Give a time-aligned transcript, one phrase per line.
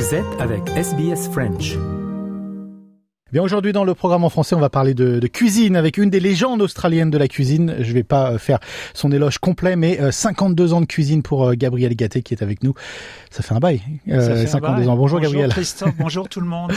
[0.00, 1.76] Vous êtes avec SBS French.
[3.32, 6.08] Bien aujourd'hui dans le programme en français, on va parler de, de, cuisine avec une
[6.08, 7.76] des légendes australiennes de la cuisine.
[7.80, 8.60] Je vais pas euh, faire
[8.94, 12.42] son éloge complet, mais euh, 52 ans de cuisine pour euh, Gabriel Gatté qui est
[12.42, 12.72] avec nous.
[13.30, 13.82] Ça fait un bail.
[14.08, 14.88] Ça fait 52 un bail.
[14.88, 14.96] ans.
[14.96, 15.50] Bonjour, bonjour Gabriel.
[15.50, 16.72] Christophe, bonjour tout le monde.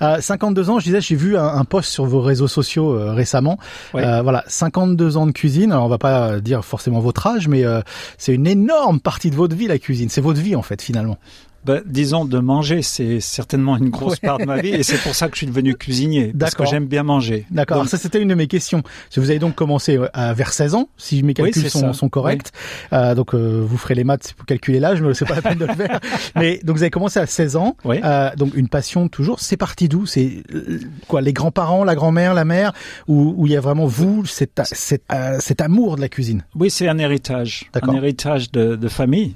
[0.00, 3.58] 52 ans, je disais, j'ai vu un, un, post sur vos réseaux sociaux euh, récemment.
[3.92, 4.22] Ouais.
[4.22, 5.72] voilà, 52 ans de cuisine.
[5.72, 7.82] Alors on va pas dire forcément votre âge, mais euh,
[8.16, 10.08] c'est une énorme partie de votre vie la cuisine.
[10.08, 11.18] C'est votre vie en fait finalement.
[11.68, 15.14] Ben, disons de manger, c'est certainement une grosse part de ma vie et c'est pour
[15.14, 17.44] ça que je suis devenu cuisinier parce que j'aime bien manger.
[17.50, 17.76] D'accord.
[17.76, 18.82] Donc, Alors, Ça, c'était une de mes questions.
[19.14, 22.52] Vous avez donc commencé euh, à vers 16 ans, si mes calculs sont, corrects.
[22.94, 25.58] Euh, donc, euh, vous ferez les maths pour calculer l'âge, mais c'est pas la peine
[25.58, 26.00] de le faire.
[26.36, 27.76] Mais donc, vous avez commencé à 16 ans.
[27.84, 28.00] Oui.
[28.02, 29.40] Euh, donc, une passion toujours.
[29.40, 30.06] C'est parti d'où?
[30.06, 32.72] C'est euh, quoi Les grands-parents, la grand-mère, la mère,
[33.08, 36.44] où où il y a vraiment vous, cet, cet, euh, cet amour de la cuisine?
[36.54, 39.34] Oui, c'est un héritage, un héritage de, de famille,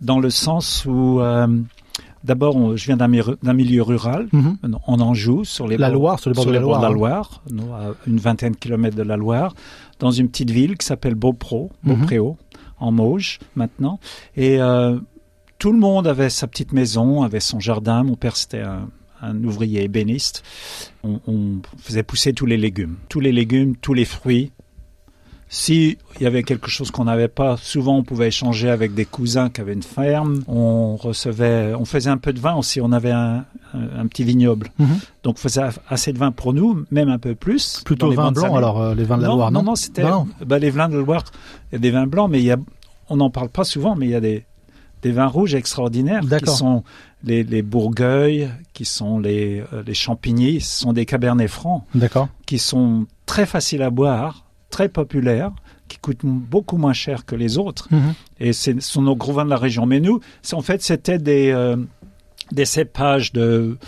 [0.00, 1.46] dans le sens où euh,
[2.26, 4.58] d'abord je viens d'un mi- d'un milieu rural, Mhm.
[4.86, 6.90] en Anjou, sur les La bords- Loire, sur les bords de la Loire, hein.
[6.92, 7.42] Loire,
[7.74, 9.54] à une vingtaine de kilomètres de la Loire,
[9.98, 11.94] dans une petite ville qui s'appelle Beaupro, Mhm.
[11.94, 12.36] Beaupréau,
[12.78, 13.98] en Mauges maintenant.
[14.36, 14.98] Et euh,
[15.58, 18.02] tout le monde avait sa petite maison, avait son jardin.
[18.02, 18.88] Mon père c'était un,
[19.22, 20.42] un ouvrier ébéniste.
[21.02, 24.52] On, on faisait pousser tous les légumes, tous les légumes, tous les fruits.
[25.48, 29.04] Si il y avait quelque chose qu'on n'avait pas, souvent on pouvait échanger avec des
[29.04, 30.42] cousins qui avaient une ferme.
[30.48, 32.80] On recevait, on faisait un peu de vin aussi.
[32.80, 34.98] On avait un, un, un petit vignoble, Mhm.
[35.22, 37.80] donc on faisait assez de vin pour nous, même un peu plus.
[37.84, 38.56] Plutôt vin blanc, années.
[38.56, 40.02] alors euh, les vins de la non, Loire, non, non non, c'était
[40.44, 41.24] bah, les vins de la Loire.
[41.70, 42.56] Il y a des vins blancs, mais il y a,
[43.08, 44.44] on n'en parle pas souvent, mais il y a des,
[45.02, 46.82] des vins rouges extraordinaires qui sont
[47.22, 47.64] les, les
[48.72, 51.84] qui sont les, euh, les Champigny, ce sont des Cabernets francs
[52.46, 55.52] qui sont très faciles à boire, très populaires,
[55.88, 57.88] qui coûtent beaucoup moins cher que les autres.
[57.90, 58.14] Mhm.
[58.40, 59.86] Et c'est- ce sont nos gros vins de la région.
[59.86, 60.20] Mais nous,
[60.52, 61.76] en fait, c'était des, euh,
[62.52, 63.78] des cépages de,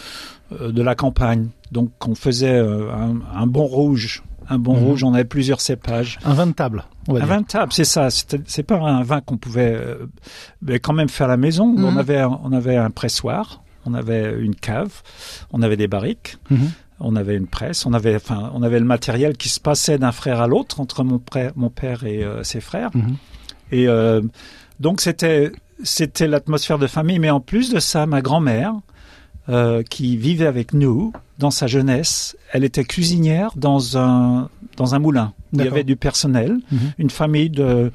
[0.53, 1.49] euh, de la campagne.
[1.73, 4.23] Donc, on faisait euh, un, un bon rouge.
[4.51, 4.85] Un bon Mhm.
[4.85, 6.19] rouge, on avait plusieurs cépages.
[6.25, 6.85] Un vin de table.
[7.09, 7.35] On va Un dire.
[7.35, 8.09] vin de table, c'est ça.
[8.11, 9.79] C'est pas un vin qu'on pouvait
[10.83, 11.67] quand même faire à la maison.
[11.67, 11.85] Mhm.
[11.85, 15.03] On, avait, un- on avait un pressoir, on avait une cave,
[15.53, 16.39] on avait des barriques.
[17.01, 20.13] On avait une presse, on avait, enfin, on avait le matériel qui se passait d'un
[20.13, 21.21] frère à l'autre entre mon,
[21.57, 22.91] mon père et euh, ses frères.
[22.95, 23.17] Mhm.
[23.73, 24.23] Et euh,
[24.81, 27.19] donc c'était, c'était l'atmosphère de famille.
[27.19, 28.75] Mais en plus de ça, ma grand-mère,
[29.49, 34.99] euh, qui vivait avec nous dans sa jeunesse, elle était cuisinière dans un dans un
[34.99, 35.33] moulin.
[35.55, 36.79] Il y avait du personnel, Mhm.
[36.99, 37.91] une famille de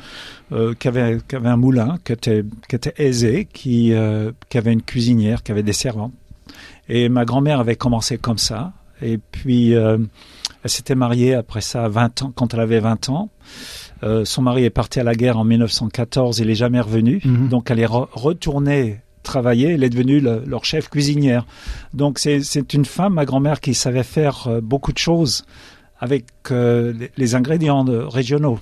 [0.51, 4.57] euh, qui avait qui avait un moulin, qui était qui était aisé, qui euh, qui
[4.57, 6.13] avait une cuisinière, qui avait des servantes.
[6.89, 8.73] Et ma grand-mère avait commencé comme ça.
[9.03, 9.97] Et puis, euh,
[10.63, 13.29] elle s'était mariée après ça à 20 ans, quand elle avait 20 ans.
[14.03, 17.21] Euh, son mari est parti à la guerre en 1914, il est jamais revenu.
[17.23, 17.49] Mhm.
[17.49, 21.45] Donc, elle est re- retournée travailler, elle est devenue le- leur chef cuisinière.
[21.93, 25.45] Donc, c'est une femme, ma grand-mère, qui savait faire euh, beaucoup de choses
[25.99, 28.59] avec les, les ingrédients régionaux.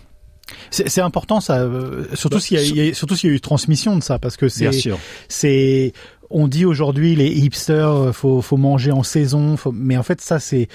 [0.69, 1.65] C'est important ça,
[2.13, 4.49] surtout Bah, s'il y, a- surtout s'il y a eu transmission de ça, parce que
[4.49, 4.99] c'est Bien sûr.
[5.29, 5.93] c'est
[6.33, 10.21] on dit aujourd'hui les hipsters euh, faut faut manger en saison faut, mais en fait
[10.21, 10.67] ça c'est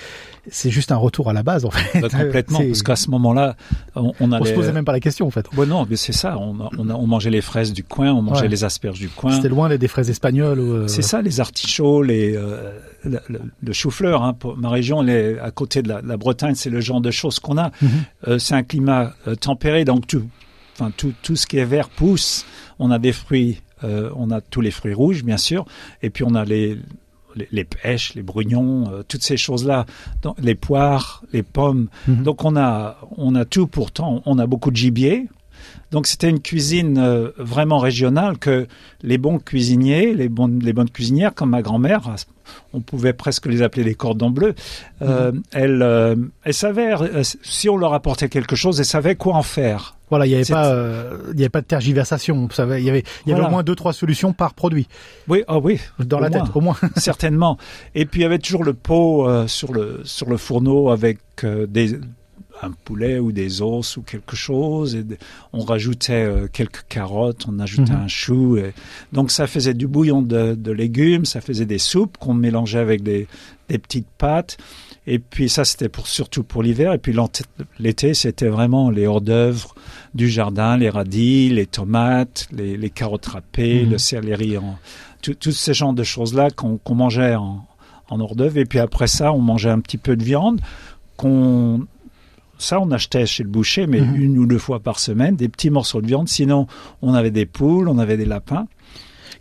[0.50, 2.58] c'est juste un retour à la base en fait Bah, complètement.
[2.60, 3.56] Parce qu'à ce moment-là,
[3.96, 4.50] on, on on allait...
[4.50, 6.38] se posait même pas la question en fait Ouais, non, mais c'est ça.
[6.38, 8.48] On, on, on mangeait les fraises du coin, on mangeait Ouais.
[8.48, 9.32] les asperges du coin.
[9.34, 12.70] c'était loin des, des fraises espagnoles ou, euh, C'est ça, les artichauts, les, euh,
[13.04, 14.22] le, le- le chou-fleur.
[14.22, 17.10] Hein, pour ma région, est à côté de la, la Bretagne, c'est le genre de
[17.10, 17.72] choses qu'on a.
[17.82, 17.88] Mhm.
[18.28, 20.22] Euh, c'est un climat euh, tempéré, donc tout,
[20.78, 22.44] enfin tout, tout ce qui est vert pousse.
[22.78, 25.64] On a des fruits, euh, on a tous les fruits rouges, bien sûr,
[26.02, 26.78] et puis on a les
[27.36, 29.84] les, les pêches, les brugnons, euh, toutes ces choses-là,
[30.38, 31.88] les poires, les pommes.
[32.08, 32.22] Mhm.
[32.22, 33.66] Donc on a on a tout.
[33.66, 35.28] Pourtant, on a beaucoup de gibier.
[35.90, 38.66] Donc c'était une cuisine euh, vraiment régionale que
[39.02, 42.02] les bons cuisiniers, les bonnes, les bonnes cuisinières comme ma grand-mère,
[42.72, 44.54] on pouvait presque les appeler des cordons bleus,
[45.02, 49.34] euh, elles, euh, elles savaient, euh, si on leur apportait quelque chose, elles savaient quoi
[49.34, 49.96] en faire.
[50.10, 50.72] voilà il y avait pas
[51.32, 53.46] il y avait pas de tergiversation il y avait il y avait Voilà.
[53.48, 54.86] au moins deux trois solutions par produit
[55.28, 57.58] Oui, ah oui, dans la tête au moins certainement.
[57.94, 61.98] Et puis il y avait toujours le pot sur le sur le fourneau avec des
[62.62, 64.94] un poulet ou des os ou quelque chose.
[64.94, 65.04] Et
[65.52, 68.00] on rajoutait euh, quelques carottes, on ajoutait Mhm.
[68.04, 68.56] un chou.
[68.56, 68.72] Et,
[69.12, 73.02] donc ça faisait du bouillon de, de légumes, ça faisait des soupes qu'on mélangeait avec
[73.02, 73.26] des,
[73.68, 74.56] des petites pâtes.
[75.08, 76.92] Et puis ça, c'était pour, surtout pour l'hiver.
[76.92, 77.14] Et puis
[77.78, 79.74] l'été, c'était vraiment les hors-d'œuvre
[80.14, 83.90] du jardin, les radis, les tomates, les, les carottes râpées, Mhm.
[83.90, 84.78] le céleri, en,
[85.22, 87.64] tout- tous ces genres de choses-là qu'on qu'on mangeait en,
[88.08, 88.56] en hors-d'œuvre.
[88.58, 90.60] Et puis après ça, on mangeait un petit peu de viande
[91.16, 91.86] qu'on
[92.58, 94.16] ça, on achetait chez le boucher, mais Mhm.
[94.16, 96.28] une ou deux fois par semaine, des petits morceaux de viande.
[96.28, 96.66] Sinon,
[97.02, 98.66] on avait des poules, on avait des lapins.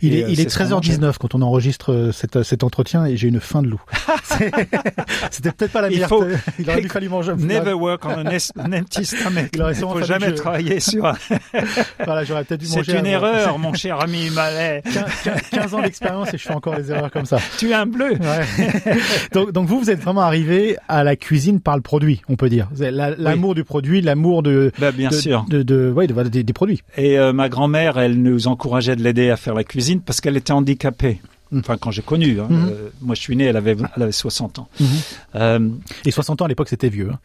[0.02, 2.42] Il Et, est, euh, il est c'est ce qu'on 13h19 quand on enregistre euh, cet,
[2.42, 3.80] cet entretien et j'ai une faim de loup.
[4.24, 4.50] C'est-
[5.30, 6.08] C'était peut-être pas la Il meilleure.
[6.08, 6.24] faut-
[6.58, 7.32] il aurait dû fallu manger.
[7.38, 9.50] Never work on an empty stomach.
[9.54, 11.12] Il aurait Il faut jamais je- travailler sur.
[12.04, 12.92] Voilà, j'aurais peut-être dû C'est manger.
[12.92, 13.26] une avant.
[13.28, 14.82] erreur, mon cher ami Malais.
[14.92, 15.04] 15,
[15.50, 17.38] 15 ans d'expérience et je fais encore des erreurs comme ça.
[17.58, 18.12] Tu es un bleu.
[18.12, 18.96] Ouais.
[19.32, 22.48] donc, donc vous, vous êtes vraiment arrivé à la cuisine par le produit, on peut
[22.48, 22.68] dire.
[22.78, 25.44] L'amour du produit, l'amour de, Bah, bien de, sûr.
[25.48, 26.82] de, de- ouais, de- des, des produits.
[26.96, 30.36] Et euh, ma grand-mère, elle nous encourageait de l'aider à faire la cuisine parce qu'elle
[30.36, 31.20] était handicapée.
[31.52, 31.58] Mm.
[31.60, 32.40] Enfin, quand j'ai connu.
[32.40, 32.46] hein.
[32.50, 32.68] Mhm.
[32.70, 34.68] Euh, moi, je suis né, elle avait, elle avait 60 ans.
[34.80, 34.86] Mhm.
[35.36, 35.68] Euh,
[36.04, 37.10] Et 60 ans à l'époque, c'était vieux.
[37.12, 37.18] hein.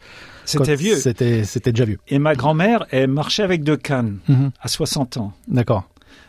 [0.44, 0.96] C'était Quand vieux.
[0.96, 1.98] C'était, c'était déjà vieux.
[2.08, 4.50] Et ma grand-mère, elle marchait avec deux cannes Mhm.
[4.60, 5.32] à 60 ans.
[5.48, 5.88] D'accord.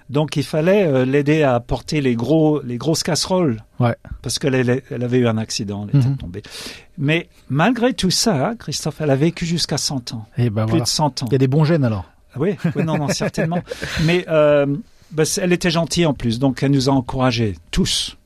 [0.10, 3.64] Donc, il fallait euh, l'aider à porter les gros, les grosses casseroles.
[3.80, 3.96] Ouais.
[4.22, 6.18] Parce qu'elle elle, elle avait eu un accident, elle était Mhm.
[6.18, 6.44] tombée.
[6.98, 10.26] Mais malgré tout ça, Christophe, elle a vécu jusqu'à 100 ans.
[10.38, 10.84] Et ben Plus voilà.
[10.86, 11.26] de 100 ans.
[11.28, 12.06] Il y a des bons gènes alors.
[12.36, 13.62] Oui, oui, non, non, certainement.
[14.06, 14.66] Mais euh,
[15.14, 18.18] bah, elle était gentille en plus, donc elle nous a encouragés tous,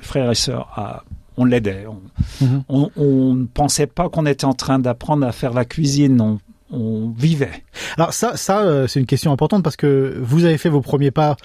[0.00, 1.04] frères et sœurs, à
[1.36, 1.86] on l'aidait.
[1.86, 2.00] On,
[2.44, 2.62] Mhm.
[2.68, 6.20] on, on ne pensait pas qu'on était en train d'apprendre à faire la cuisine.
[6.20, 6.38] On,
[6.72, 7.64] on vivait.
[7.96, 11.10] Alors ça, ça euh, c'est une question importante parce que vous avez fait vos premiers
[11.10, 11.36] pas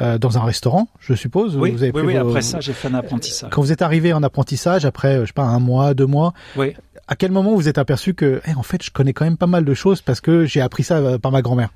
[0.00, 1.56] euh, dans un restaurant, je suppose.
[1.56, 3.50] Oui, vous avez oui, pris oui, vos- après ça, j'ai fait un apprentissage.
[3.50, 6.32] Quand vous êtes arrivé en apprentissage, après, euh, je sais pas, un mois, deux mois,
[6.56, 6.72] Oui.
[7.08, 9.46] à quel moment vous êtes aperçu que, eh, en fait, je connais quand même pas
[9.48, 11.70] mal de choses parce que j'ai appris ça par ma grand-mère?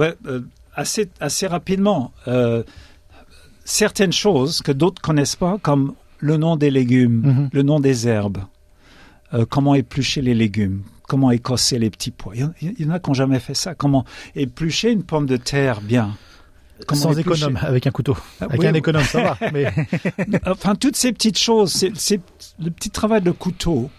[0.00, 0.40] Euh,
[0.78, 2.12] assez, assez rapidement.
[2.28, 2.62] Euh,
[3.64, 7.50] certaines choses que d'autres connaissent pas, comme le nom des légumes, Mhm.
[7.52, 8.38] le nom des herbes,
[9.34, 12.34] euh, comment éplucher les légumes, comment écosser les petits pois.
[12.34, 13.74] Il y en, il y en a qui n'ont jamais fait ça.
[13.74, 14.04] Comment
[14.34, 16.16] éplucher une pomme de terre bien?
[16.86, 18.16] Comment Sans éplucher- économe, avec un couteau.
[18.40, 18.78] Ah, Avec oui, un oui.
[18.78, 19.38] économe, ça va.
[19.52, 19.66] Mais
[20.46, 22.20] Enfin, toutes ces petites choses, c'est
[22.60, 23.90] le petit travail de couteau,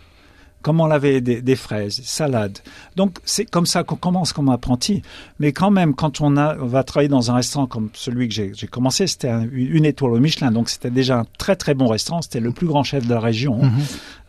[0.61, 2.59] comment laver des, des fraises, salades.
[2.95, 5.01] Donc, c'est comme ça qu'on commence comme apprenti.
[5.39, 8.33] Mais quand même, quand on, a, on va travailler dans un restaurant comme celui que
[8.33, 10.51] j'ai, commencé, c'était un- une étoile au Michelin.
[10.51, 12.21] Donc, c'était déjà un très, très bon restaurant.
[12.21, 13.63] C'était le plus grand chef de la région.
[13.63, 13.71] Mhm.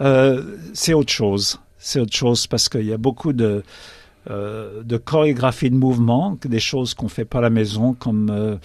[0.03, 1.61] Euh, c'est autre chose.
[1.79, 3.63] C'est autre chose parce qu'il y a beaucoup de,
[4.31, 8.57] euh, de chorégraphie de mouvement, des choses qu'on fait pas à la maison, comme euh,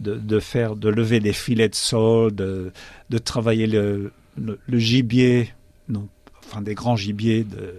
[0.00, 2.72] de, de faire, de lever des filets de sol, de,
[3.10, 4.10] de travailler le,
[4.40, 5.50] le, le gibier,
[5.90, 6.08] non,
[6.52, 7.44] enfin des grands gibiers.
[7.44, 7.74] De...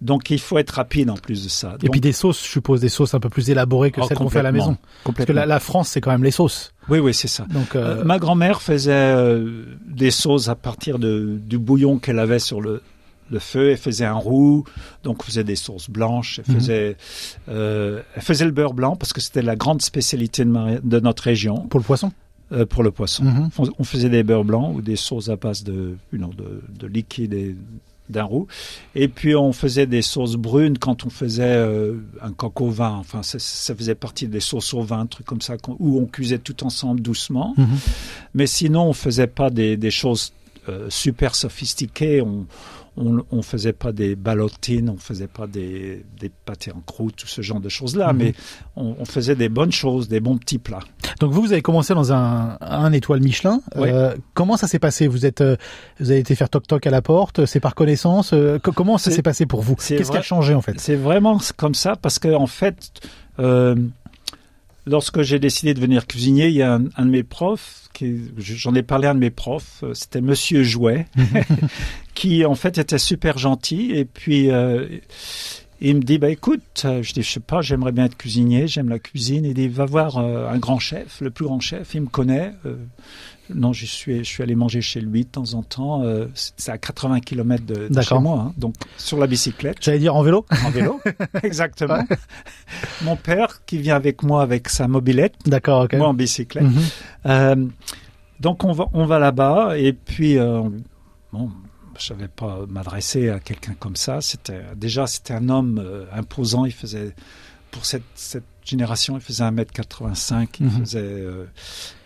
[0.00, 1.76] Donc il faut être rapide en plus de ça.
[1.82, 4.18] et puis des sauces, je suppose, des sauces un peu plus élaborées que Oh, celles
[4.18, 4.76] qu'on fait à la maison.
[5.04, 6.72] Parce que la, la France, c'est quand même les sauces.
[6.88, 7.46] Oui, oui, c'est ça.
[7.50, 12.18] Donc, euh, Euh, ma grand-mère faisait euh, des sauces à partir de, du bouillon qu'elle
[12.18, 12.82] avait sur le,
[13.30, 13.70] le feu.
[13.70, 14.64] Elle faisait un roux,
[15.04, 16.40] donc elle faisait des sauces blanches.
[16.46, 16.60] Elle Mhm.
[16.60, 16.96] faisait,
[17.48, 21.00] euh, elle faisait le beurre blanc parce que c'était la grande spécialité de, ma- de
[21.00, 22.12] notre région pour le poisson?
[22.54, 23.24] Euh, pour le poisson.
[23.24, 23.50] Mhm.
[23.58, 26.86] On, on faisait des beurres blancs ou des sauces à base de, know, de, de
[26.86, 27.56] liquide et
[28.08, 28.46] d'un roux.
[28.94, 32.96] Et puis on faisait des sauces brunes quand on faisait euh, un coq au vin.
[32.96, 36.38] Enfin, ça, ça faisait partie des sauces au vin, trucs comme ça, où on cuisait
[36.38, 37.54] tout ensemble doucement.
[37.56, 37.66] Mhm.
[38.34, 40.32] Mais sinon, on faisait pas des, des choses
[40.68, 42.20] euh, super sophistiquées.
[42.22, 42.46] On,
[42.96, 47.26] on, on faisait pas des ballotines, on faisait pas des, des pâtés en croûte, tout
[47.26, 48.12] ce genre de choses-là.
[48.12, 48.18] Mhm.
[48.18, 48.34] Mais
[48.76, 50.80] on, on faisait des bonnes choses, des bons petits plats.
[51.20, 53.60] Donc vous, vous avez commencé dans un, un étoile Michelin.
[53.76, 53.88] Oui.
[53.90, 55.06] Euh, comment ça s'est passé?
[55.08, 55.56] Vous êtes, euh,
[56.00, 57.46] vous avez été faire toc toc à la porte.
[57.46, 58.32] C'est par connaissance.
[58.32, 59.74] euh, co- comment ça s'est passé pour vous?
[59.78, 60.78] c'est Qu'est-ce qui a changé en fait?
[60.78, 63.00] C'est vraiment comme ça parce que en fait,
[63.40, 63.74] euh,
[64.86, 67.84] lorsque j'ai décidé de devenir cuisinier, il y a un, un de mes profs,
[68.36, 71.06] j'en ai parlé à un de mes profs, euh, c'était Monsieur Jouet,
[72.14, 73.92] qui en fait était super gentil.
[73.94, 74.86] Et puis euh,
[75.90, 78.66] il me dit bah écoute, euh, je dis je sais pas, j'aimerais bien être cuisinier,
[78.68, 79.44] j'aime la cuisine.
[79.44, 82.52] Il dit va voir euh, un grand chef, le plus grand chef, il me connaît.
[82.66, 82.76] euh,
[83.54, 86.02] non, je suis, je suis allé manger chez lui de temps en temps.
[86.02, 89.76] euh, c'est à 80 km de, de chez moi, hein, donc sur la bicyclette.
[89.82, 90.46] J'allais dire en vélo.
[90.64, 90.98] En vélo,
[91.42, 92.02] exactement.
[93.02, 95.82] Mon père qui vient avec moi avec sa mobilette, D'accord.
[95.84, 95.92] ok.
[95.94, 96.64] moi en bicyclette.
[97.24, 97.72] Mhm.
[98.40, 100.36] Donc on va, on va là-bas et puis
[101.32, 101.50] bon,
[101.98, 104.20] je savais pas m'adresser à quelqu'un comme ça.
[104.20, 106.64] C'était déjà c'était un homme euh, imposant.
[106.64, 107.14] Il faisait
[107.70, 110.46] pour cette, cette génération, il faisait 1m85.
[110.60, 110.70] Il Mhm.
[110.86, 111.44] faisait, euh,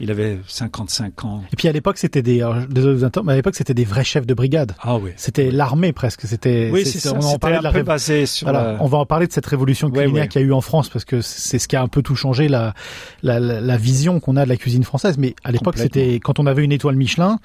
[0.00, 1.44] il avait 55 ans.
[1.52, 3.74] Et puis à l'époque, c'était des, alors, désolé de vous interrompre, mais à l'époque, c'était
[3.74, 4.72] des vrais chefs de brigade.
[4.80, 5.10] Ah oui.
[5.16, 6.22] C'était l'armée presque.
[6.22, 6.70] C'était.
[6.72, 7.12] Oui, c'est ça.
[7.14, 9.32] On en un de la peu basé sur Voilà, la- on va en parler de
[9.32, 11.82] cette révolution culinaire qu'il y a eu en France parce que c'est ce qui a
[11.82, 12.74] un peu tout changé la
[13.22, 15.16] la, la, vision qu'on a de la cuisine française.
[15.18, 17.38] Mais à l'époque, c'était quand on avait une étoile Michelin,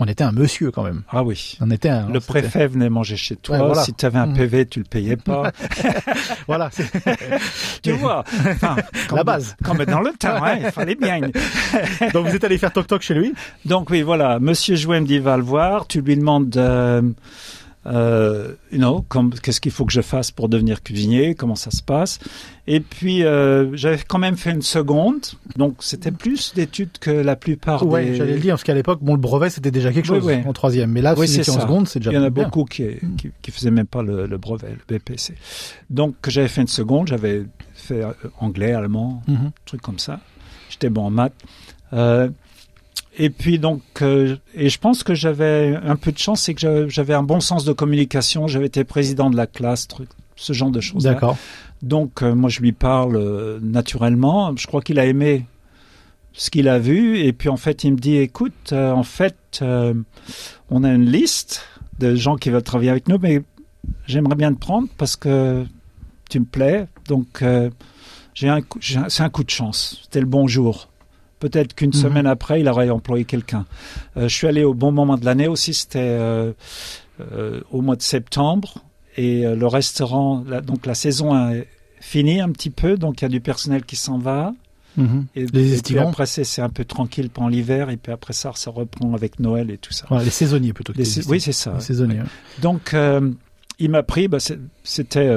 [0.00, 1.02] on était un monsieur quand même.
[1.10, 1.56] Ah oui.
[1.60, 2.08] On était un.
[2.08, 3.58] Le préfet venait manger chez toi.
[3.58, 3.84] Ouais, voilà.
[3.84, 4.34] Si tu avais un Mhm.
[4.36, 5.52] PV, tu le payais pas.
[6.48, 6.70] Voilà.
[7.82, 8.24] tu vois.
[8.48, 8.76] Enfin,
[9.08, 9.56] comme- La base.
[9.62, 11.20] Comme dans le temps, hein, il fallait bien.
[12.12, 13.32] Donc vous êtes allé faire toc toc chez lui?
[13.64, 14.38] Donc oui, voilà.
[14.40, 15.86] Monsieur Jouet me dit, va le voir.
[15.86, 17.02] Tu lui demandes, euh,
[17.86, 19.04] euh, you know,
[19.42, 22.18] qu'est-ce qu'il faut que je fasse pour devenir cuisinier, comment ça se passe?
[22.66, 25.20] Et puis euh, j'avais quand même fait une seconde,
[25.56, 28.14] donc c'était plus d'études que la plupart Ouais, des.
[28.16, 30.34] j'allais le dire parce qu'à l'époque, bon, le brevet c'était déjà quelque Oui, chose oui.
[30.46, 32.30] en troisième, mais là, Oui, c'est c'était en seconde, c'est déjà Il y en a
[32.30, 32.44] bien.
[32.44, 32.84] beaucoup qui,
[33.16, 35.34] qui, qui faisaient même pas le, le brevet, le BPC.
[35.88, 39.52] Donc j'avais fait une seconde, j'avais fait euh, anglais, allemand, Mhm.
[39.64, 40.20] truc comme ça.
[40.68, 41.32] J'étais bon en maths.
[41.92, 42.28] Euh,
[43.18, 46.88] et puis donc, euh, et je pense que j'avais un peu de chance, c'est que
[46.88, 48.46] j'avais- un bon sens de communication.
[48.46, 51.04] J'avais été président de la classe, truc, ce genre de choses.
[51.04, 51.36] D'accord.
[51.82, 54.54] Donc euh, moi je lui parle euh, naturellement.
[54.56, 55.46] Je crois qu'il a aimé
[56.32, 59.60] ce qu'il a vu et puis en fait il me dit écoute en fait
[60.70, 61.64] on a une liste
[61.98, 63.42] de gens qui veulent travailler avec nous mais
[64.06, 65.64] j'aimerais bien te prendre parce que
[66.30, 67.42] tu me plais donc
[68.34, 68.60] j'ai un-
[69.08, 70.88] c'est un coup de chance c'était le bon jour
[71.40, 72.00] peut-être qu'une Mhm.
[72.04, 73.66] semaine après il aurait employé quelqu'un
[74.16, 76.52] Euh, je suis allé au bon moment de l'année aussi c'était euh,
[77.20, 78.74] euh, au mois de septembre
[79.16, 81.66] et le restaurant la- donc la saison est
[82.00, 84.52] finie un petit peu donc il y a du personnel qui s'en va
[84.96, 85.26] Mhm.
[85.36, 88.50] et, Les et puis après, c'est un peu tranquille pendant l'hiver, et puis après ça,
[88.56, 90.04] ça reprend avec Noël et tout ça.
[90.10, 91.74] Les saisonniers plutôt que Les les oui, c'est ça.
[91.74, 92.18] Les saisonniers.
[92.18, 92.60] Ouais.
[92.60, 92.92] Donc,
[93.78, 94.38] il m'a pris, bah,
[94.82, 95.30] c'était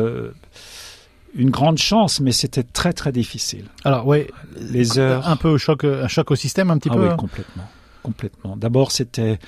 [1.36, 3.66] une grande chance, mais c'était très, très difficile.
[3.84, 4.30] Alors, ouais.
[4.60, 5.28] Les heures.
[5.28, 7.04] Un peu au choc, un choc au système, un petit ah peu.
[7.04, 7.18] oui, hein.
[7.18, 7.64] complètement.
[8.04, 8.58] complètement.
[8.58, 9.40] D'abord, c'était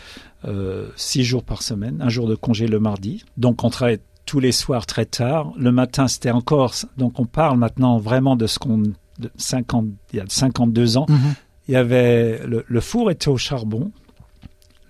[0.45, 3.23] euh, six jours par semaine, un jour de congé le mardi.
[3.37, 5.53] Donc, on travaillait tous les soirs très tard.
[5.57, 6.73] Le matin, c'était encore.
[6.97, 8.83] Donc, on parle maintenant vraiment de ce qu'on.
[9.17, 11.05] De 50, il y a 52 ans.
[11.07, 11.35] Mhm.
[11.69, 13.93] Il y avait le, le four était au charbon,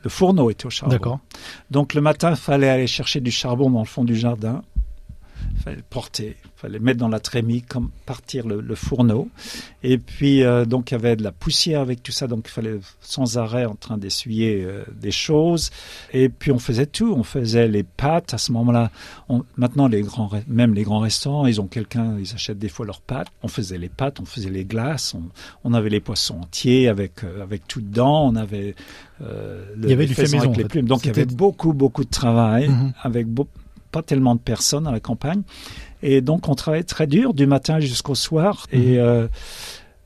[0.06, 0.96] le fourneau était au charbon.
[0.96, 1.20] D'accord.
[1.72, 4.62] Donc le matin, il fallait aller chercher du charbon dans le fond du jardin.
[5.56, 9.30] Il fallait le porter, il fallait mettre dans la trémie, comme partir le, le fourneau.
[9.84, 12.51] Et puis euh, donc il y avait de la poussière avec tout ça, donc il
[12.51, 15.72] fallait sans arrêt en train d'essuyer euh, des choses.
[16.13, 18.92] Et puis on faisait tout, on faisait les pâtes à ce moment-là.
[19.58, 23.01] Maintenant les grands, même les grands restaurants, ils ont quelqu'un, ils achètent des fois leurs
[23.01, 23.27] pâtes.
[23.44, 25.24] On faisait les pâtes, on faisait les glaces, on,
[25.63, 28.25] on avait les poissons entiers avec euh, avec tout dedans.
[28.27, 28.75] On avait
[29.20, 29.27] le,
[29.84, 30.88] Il y avait du fait maison, avec les plumes.
[30.88, 32.94] Donc il y avait beaucoup beaucoup de travail Mhm.
[33.01, 33.48] avec beau-
[33.96, 35.44] pas tellement de personnes à la campagne.
[36.04, 38.68] Et donc, on travaillait très dur du matin jusqu'au soir.
[38.74, 38.82] Mhm.
[38.82, 39.28] Et euh,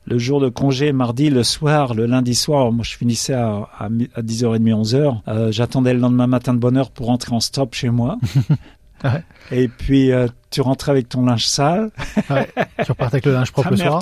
[0.04, 3.86] le jour de congé, mardi, le soir, le lundi soir, moi, je finissais à, à,
[4.14, 5.20] à 10h30, 11h.
[5.26, 8.18] Euh, J'attendais le lendemain matin de bonne heure pour rentrer en stop chez moi.
[9.04, 9.22] Ouais.
[9.52, 11.90] Et puis, euh, tu rentrais avec ton linge sale.
[12.28, 12.48] Ouais.
[12.84, 14.00] tu repartais avec le linge propre le soir.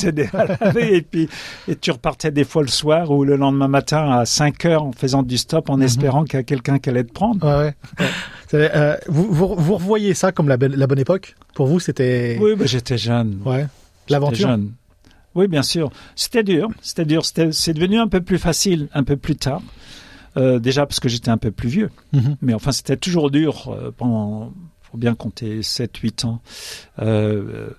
[0.77, 1.29] et puis,
[1.69, 4.93] et tu repartais des fois le soir ou le lendemain matin à 5 heures en
[4.93, 5.83] faisant du stop, en Mhm.
[5.83, 7.47] espérant qu'il y a quelqu'un qui allait te prendre.
[7.47, 7.75] Ouais,
[8.55, 11.35] euh, vous, vous, vous revoyez ça comme la, belle- la bonne époque?
[11.55, 13.41] Pour vous, c'était Oui, bah, j'étais jeune.
[13.45, 13.67] ouais.
[14.09, 14.49] L'aventure?
[14.49, 14.73] jeune.
[15.35, 15.91] Oui, bien sûr.
[16.17, 16.69] C'était dur.
[16.81, 17.23] C'était dur.
[17.25, 19.63] C'est devenu un peu plus facile un peu plus tard.
[20.37, 21.91] Euh, déjà parce que j'étais un peu plus vieux.
[22.13, 22.37] Mhm.
[22.43, 24.53] Mais enfin, c'était toujours dur euh, pendant,
[24.91, 26.41] faut bien compter, 7, 8 ans,
[27.01, 27.71] euh,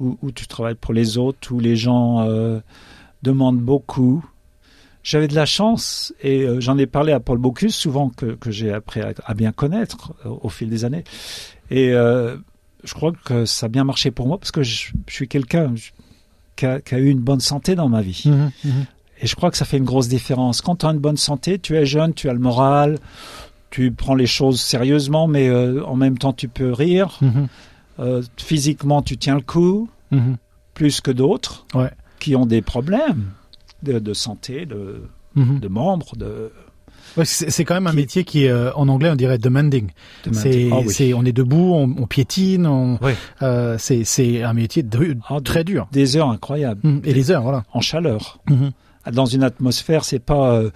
[0.00, 2.60] où, où tu travailles pour les autres, où les gens euh,
[3.22, 4.24] demandent beaucoup.
[5.02, 8.50] J'avais de la chance et euh, j'en ai parlé à Paul Bocuse souvent que, que
[8.50, 11.04] j'ai appris à, à bien connaître au fil des années.
[11.70, 15.28] Et je crois que ça a bien marché pour moi parce que je, je suis
[15.28, 15.74] quelqu'un
[16.56, 18.24] qui a, qui a eu une bonne santé dans ma vie.
[18.26, 18.86] Mhm, mhm.
[19.20, 20.60] Et je crois que ça fait une grosse différence.
[20.60, 22.98] Quand tu as une bonne santé, tu es jeune, tu as le moral,
[23.70, 27.18] tu prends les choses sérieusement, mais euh, en même temps tu peux rire.
[27.20, 27.48] Mhm,
[28.00, 30.36] Euh, physiquement, tu tiens le coup, mhm.
[30.72, 31.90] plus que d'autres Ouais.
[32.20, 33.24] qui ont des problèmes
[33.82, 35.02] de, de santé, de,
[35.34, 35.58] Mhm.
[35.58, 36.52] de membres, de...
[37.16, 39.88] Ouais, c'est quand même un Qui- métier qui euh, en anglais on dirait demanding.
[40.30, 41.12] C'est, Ah oui.
[41.14, 43.12] on est debout, on, on piétine, on, Oui.
[43.42, 44.84] euh, c'est, un métier
[45.28, 45.88] Ah, très dur.
[45.90, 46.80] Des heures incroyables.
[47.02, 47.64] Et les heures, voilà.
[47.72, 48.38] en chaleur.
[49.10, 50.52] Dans une atmosphère, c'est pas...
[50.54, 50.70] euh,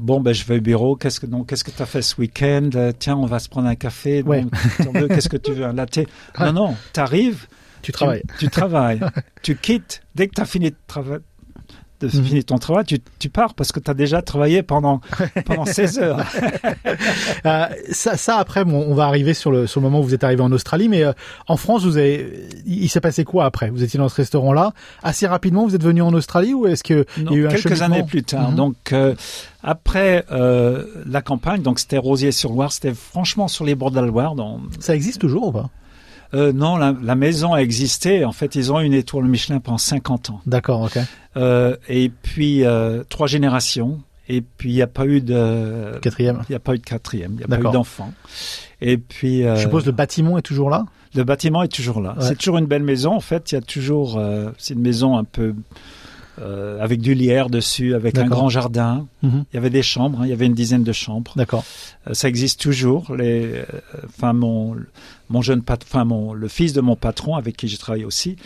[0.00, 0.96] Bon, ben, je vais au bureau.
[0.96, 2.70] Qu'est-ce que Qu'est-ce que tu as fait ce week-end?
[2.74, 4.22] Euh, Tiens, on va se prendre un café.
[4.22, 4.44] Ouais.
[5.08, 5.64] Qu'est-ce que tu veux?
[5.64, 6.00] Un latte?
[6.38, 6.76] Non, non.
[6.92, 7.46] T'arrives,
[7.82, 8.22] Tu travailles.
[8.38, 9.00] Tu, tu travailles.
[9.42, 10.02] tu quittes.
[10.14, 11.20] Dès que tu as fini de, trava-
[12.00, 12.24] de Mhm.
[12.24, 15.00] fini ton travail, tu, tu pars parce que tu as déjà travaillé pendant,
[15.46, 16.24] pendant 16 heures.
[17.44, 20.24] Euh, ça, ça après, on va arriver sur le, sur le moment où vous êtes
[20.24, 21.12] arrivé en Australie, mais euh,
[21.48, 23.70] en France, vous avez, il, s'est passé quoi après?
[23.70, 24.72] Vous étiez dans ce restaurant-là.
[25.02, 27.46] Assez rapidement, vous êtes venu en Australie ou est-ce que Non, il y a eu
[27.46, 28.50] un quelques années plus tard.
[28.50, 28.56] Mhm.
[28.56, 29.14] Donc, euh,
[29.62, 34.34] après la campagne, donc c'était Rosier-sur-Loire, c'était franchement sur les bords de la Loire.
[34.34, 34.60] Dans...
[34.80, 35.70] ça existe toujours ou pas?
[36.34, 38.24] Euh, non, la, la maison a existé.
[38.24, 40.40] En fait, ils ont eu une étoile Michelin pendant 50 ans.
[40.46, 40.98] D'accord, ok.
[41.36, 44.00] Euh, et puis, euh, trois générations.
[44.28, 45.98] Et puis, il n'y a pas eu de...
[46.02, 46.42] Quatrième.
[46.48, 48.12] Il n'y a pas eu de quatrième, il n'y a pas eu d'enfant.
[48.80, 50.84] Et puis, euh, Je suppose le bâtiment est toujours là?
[51.14, 52.14] le bâtiment est toujours là.
[52.18, 52.24] Ouais.
[52.26, 53.12] C'est toujours une belle maison.
[53.14, 54.18] En fait, il y a toujours.
[54.18, 55.54] euh, c'est une maison un peu
[56.40, 59.06] euh, avec du lierre dessus, avec un grand jardin.
[59.22, 59.44] Mhm.
[59.52, 61.32] Il y avait des chambres, hein, il y avait une dizaine de chambres.
[61.36, 61.64] D'accord.
[62.08, 63.14] Euh, ça existe toujours.
[63.14, 63.64] Les, euh,
[64.06, 64.76] enfin mon
[65.28, 68.36] mon jeune enfin mon le fils de mon patron avec qui j'ai travaillé aussi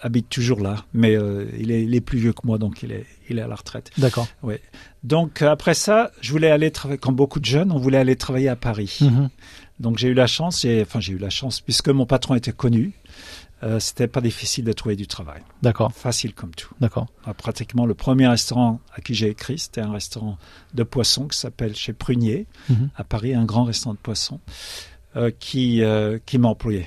[0.00, 1.18] habite toujours là, mais
[1.58, 3.56] il est il est plus vieux que moi donc il est il est à la
[3.56, 3.90] retraite.
[3.98, 4.28] D'accord.
[5.04, 8.16] Donc euh, après ça, je voulais aller travailler comme beaucoup de jeunes, on voulait aller
[8.16, 8.98] travailler à Paris.
[9.00, 9.28] Mhm.
[9.80, 12.92] Donc j'ai eu la chance, enfin j'ai eu la chance puisque mon patron était connu.
[13.64, 15.90] Euh, c'était pas difficile de trouver du travail, D'accord.
[15.92, 16.72] facile comme tout.
[16.80, 17.08] D'accord.
[17.38, 20.38] Pratiquement le premier restaurant à qui j'ai écrit, c'était un restaurant
[20.74, 22.90] de poisson qui s'appelle chez Prunier Mhm.
[22.96, 24.38] à Paris, un grand restaurant de poisson
[25.16, 26.86] euh, qui euh, qui m'a employé.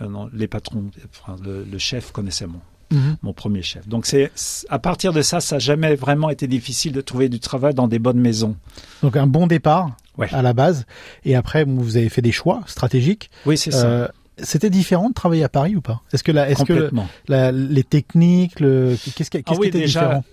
[0.00, 2.60] Euh, les patrons, enfin, le, le chef connaissait mon
[2.92, 3.16] Mhm.
[3.22, 3.86] mon premier chef.
[3.86, 7.28] Donc c'est c'est- à partir de ça, ça n'a jamais vraiment été difficile de trouver
[7.28, 8.56] du travail dans des bonnes maisons.
[9.02, 10.28] Donc un bon départ Ouais.
[10.32, 10.86] à la base,
[11.24, 13.30] et après vous avez fait des choix stratégiques.
[13.46, 13.86] Oui, c'est ça.
[13.86, 14.08] Euh,
[14.42, 16.00] C'était différent de travailler à Paris ou pas?
[16.12, 16.90] Est-ce que la, est-ce que
[17.28, 20.24] la- les techniques, le, qu'est-ce qui, Ah oui, qui était déjà, différent?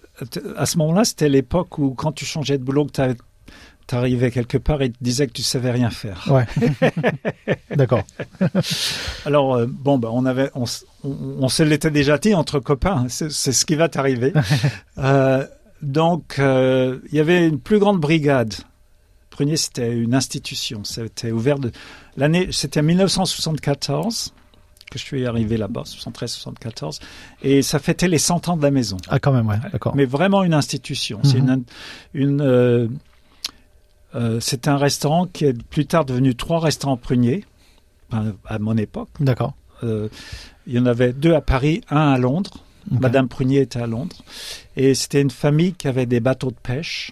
[0.57, 3.15] à ce moment-là, c'était l'époque où quand tu changeais de boulot, que
[3.85, 6.27] t'arrivais quelque part et te disais que tu savais rien faire.
[6.29, 6.45] Ouais.
[7.75, 8.03] D'accord.
[9.25, 12.59] Alors euh, bon, bah, on avait, on, s- on, on se l'était déjà dit entre
[12.59, 13.03] copains.
[13.03, 14.33] hein, C'est c'est ce qui va t'arriver.
[14.97, 15.45] Euh,
[15.83, 18.55] donc euh, il y avait une plus grande brigade.
[19.37, 20.83] Prunier, c'était une institution.
[20.83, 21.71] C'était ouvert de
[22.15, 22.47] l'année.
[22.51, 24.33] C'était en 1974
[24.89, 26.99] que je suis arrivé là-bas, 73-74,
[27.43, 28.97] et ça fêtait les 100 ans de la maison.
[29.09, 29.59] Ah quand même, ouais.
[29.71, 29.95] D'accord.
[29.95, 31.19] Mais vraiment une institution.
[31.23, 31.63] C'est Mhm.
[32.13, 32.87] une, une euh,
[34.15, 37.45] euh, c'est un restaurant qui est plus tard devenu trois restaurants pruniers
[38.11, 39.09] enfin, à mon époque.
[39.19, 39.53] D'accord.
[39.83, 40.07] Euh,
[40.65, 42.63] il y en avait deux à Paris, un à Londres.
[42.89, 44.15] Madame Prunier était à Londres.
[44.77, 47.11] Et c'était une famille qui avait des bateaux de pêche.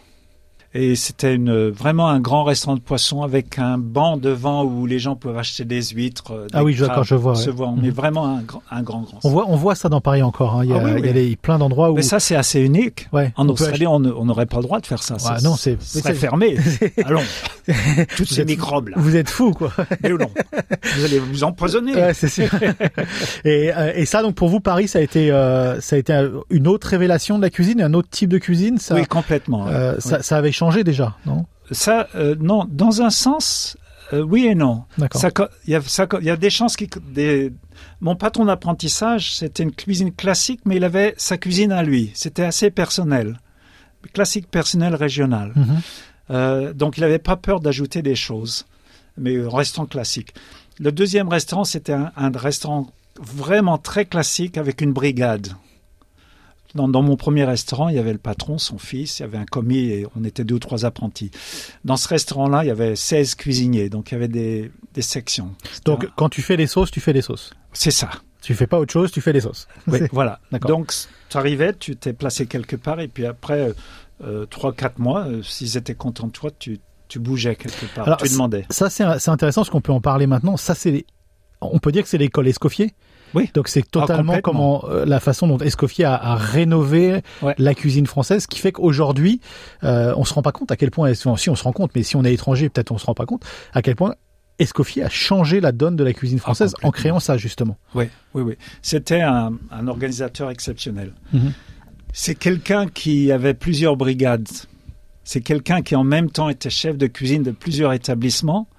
[0.77, 4.99] Et c'était une, vraiment un grand restaurant de poissons avec un banc devant où les
[4.99, 6.31] gens peuvent acheter des huîtres.
[6.33, 7.37] euh, Ah oui, je- d'accord, crabes, je vois, ouais.
[7.37, 7.71] Se voir.
[7.71, 7.89] Mhm.
[7.91, 9.19] Vraiment un, grand- un grand, grand.
[9.23, 10.55] On voit, on voit ça dans Paris encore.
[10.55, 10.65] hein.
[10.65, 11.37] Il y a, Ah oui, il y a oui.
[11.41, 11.95] plein d'endroits où.
[11.95, 13.07] Mais ça, c'est assez unique.
[13.13, 15.17] ouais, En on Australie, on on n'aurait pas le droit de faire ça.
[15.17, 15.77] Ça- non, c'est-
[16.13, 16.57] fermé.
[17.05, 17.21] Allons,
[18.17, 18.97] toutes ces êtes- microbes là.
[18.99, 19.71] Vous êtes fou, quoi.
[20.03, 20.27] Mais non,
[20.97, 21.95] vous allez vous empoisonner.
[21.95, 22.49] Ouais, c'est sûr.
[23.45, 26.13] et, euh, et ça, donc pour vous, Paris, ça a été, euh, ça a été
[26.49, 28.77] une autre révélation de la cuisine, un autre type de cuisine.
[28.77, 29.67] Ça, oui, complètement.
[29.67, 30.01] euh, Oui.
[30.01, 31.45] ça, ça avait changé déjà, non?
[31.71, 33.77] Ça, euh, non, dans un sens,
[34.13, 34.83] euh, oui et non.
[34.97, 35.05] Il
[35.67, 37.51] y y a des chances qui, des,
[38.01, 42.11] mon patron d'apprentissage, c'était une cuisine classique, mais il avait sa cuisine à lui.
[42.13, 43.39] C'était assez personnel.
[44.13, 45.53] Classique, personnel, régional.
[45.55, 45.81] Mhm.
[46.31, 48.65] Euh, donc il n'avait pas peur d'ajouter des choses,
[49.17, 50.33] mais en restant classique.
[50.79, 52.87] Le deuxième restaurant, c'était un, un restaurant
[53.19, 55.49] vraiment très classique avec une brigade.
[56.75, 59.37] Dans, dans mon premier restaurant, il y avait le patron, son fils, il y avait
[59.37, 61.31] un commis et on était deux ou trois apprentis.
[61.85, 65.55] Dans ce restaurant-là, il y avait 16 cuisiniers, donc il y avait des, des sections.
[65.85, 67.53] Donc un- quand tu fais les sauces, tu fais les sauces.
[67.73, 68.09] c'est ça.
[68.41, 69.67] Tu fais pas autre chose, tu fais les sauces.
[69.87, 70.39] Oui, voilà.
[70.67, 70.93] Donc,
[71.29, 73.73] tu arrivais, tu t'es placé quelque part, et puis après
[74.23, 78.05] euh, trois, quatre mois, euh, s'ils étaient contents de toi, tu, tu bougeais quelque part,
[78.05, 78.65] Alors, tu demandais.
[78.69, 80.57] Ça, c'est intéressant parce qu'on peut en parler maintenant.
[80.57, 81.05] Ça, c'est
[81.61, 82.93] on peut dire que c'est l'école Escoffier.
[83.35, 83.49] Oui.
[83.53, 84.41] Donc c'est totalement complètement.
[84.41, 87.53] comment euh, la façon dont Escoffier a, a rénové Ouais.
[87.57, 89.41] la cuisine française, ce qui fait qu'aujourd'hui,
[89.83, 92.01] euh, on se rend pas compte à quel point, si on se rend compte, mais
[92.03, 93.43] si on est étranger, peut-être on se rend pas compte
[93.73, 94.15] à quel point
[94.57, 97.77] Escoffier a changé la donne de la cuisine française en créant ça justement.
[97.93, 98.53] Oui, oui, oui.
[98.81, 101.11] C'était un, un organisateur exceptionnel.
[101.33, 101.51] Mhm.
[102.13, 104.47] C'est quelqu'un qui avait plusieurs brigades.
[105.25, 108.69] C'est quelqu'un qui en même temps était chef de cuisine de plusieurs établissements.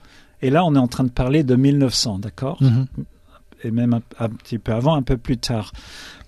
[0.40, 2.56] Et là, on est en train de parler de 1900, d'accord?
[2.62, 2.86] Mhm.
[3.64, 5.72] Et même un, un petit peu avant, un peu plus tard.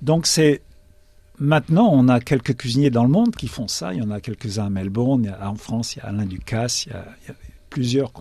[0.02, 0.62] Donc c'est
[1.38, 3.92] maintenant, on a quelques cuisiniers dans le monde qui font ça.
[3.94, 6.06] Il y en a quelques-uns à Melbourne, il y a- en France, il y a
[6.06, 7.34] Alain Ducasse, il y a, il y a
[7.70, 8.12] plusieurs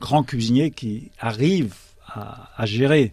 [0.00, 1.74] grands cuisiniers qui arrivent
[2.06, 3.12] à, à gérer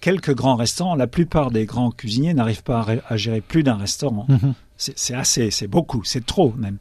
[0.00, 0.94] quelques grands restaurants.
[0.94, 4.26] La plupart des grands cuisiniers n'arrivent pas à, gérer plus d'un restaurant.
[4.28, 4.54] Mhm.
[4.76, 6.76] C'est c'est assez, c'est beaucoup, c'est trop même.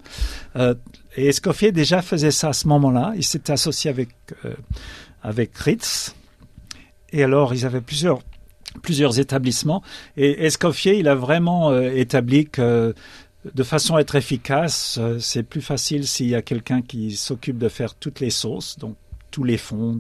[0.57, 0.75] Euh,
[1.15, 3.13] et Escoffier déjà faisait ça à ce moment-là.
[3.15, 4.09] Il s'était associé avec
[4.43, 4.53] euh,
[5.23, 6.13] avec Ritz.
[7.15, 8.19] Et alors, ils avaient plusieurs
[8.83, 9.81] plusieurs établissements.
[10.17, 12.93] Et Escoffier, il a vraiment euh, établi que
[13.53, 17.57] de façon à être efficace, euh, c'est plus facile s'il y a quelqu'un qui s'occupe
[17.57, 18.97] de faire toutes les sauces, donc
[19.31, 19.97] tous les fonds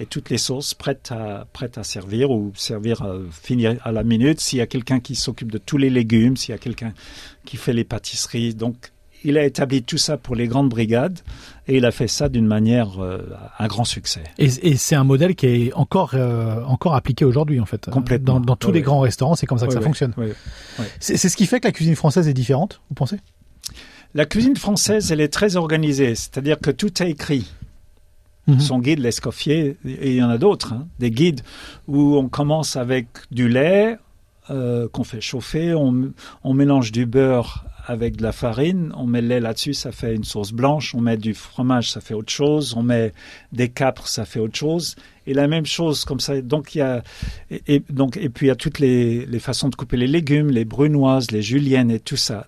[0.00, 4.02] et toutes les sauces prêtes à, prêtes à servir ou servir à finir à la
[4.02, 4.40] minute.
[4.40, 6.94] S'il y a quelqu'un qui s'occupe de tous les légumes, s'il y a quelqu'un
[7.44, 8.54] qui fait les pâtisseries.
[8.54, 8.92] Donc,
[9.24, 11.18] il a établi tout ça pour les grandes brigades
[11.68, 13.18] et il a fait ça d'une manière, euh,
[13.58, 14.22] un grand succès.
[14.38, 17.90] Et, et c'est un modèle qui est encore euh, encore appliqué aujourd'hui en fait.
[17.90, 18.34] Complètement.
[18.34, 20.14] Dans, dans tous les grands restaurants, c'est comme ça que ça fonctionne.
[20.98, 23.18] C'est ce qui fait que la cuisine française est différente, vous pensez?
[24.14, 27.46] La cuisine française, elle est très organisée, c'est-à-dire que tout est écrit.
[28.48, 28.58] Mhm.
[28.58, 31.42] Son guide, l'Escoffier, et il y en a d'autres, hein, des guides
[31.86, 33.98] où on commence avec du lait,
[34.48, 35.74] euh, qu'on fait chauffer.
[35.74, 36.10] On,
[36.42, 40.14] on mélange du beurre avec de la farine, on met le lait là-dessus, ça fait
[40.14, 40.94] une sauce blanche.
[40.94, 42.74] On met du fromage, ça fait autre chose.
[42.76, 43.12] On met
[43.52, 44.96] des capres, ça fait autre chose.
[45.26, 46.40] Et la même chose comme ça.
[46.40, 47.02] Donc il y a
[47.50, 50.64] et, donc et puis il y a toutes les, façons de couper les légumes, les
[50.64, 52.46] brunoises, les juliennes et tout ça.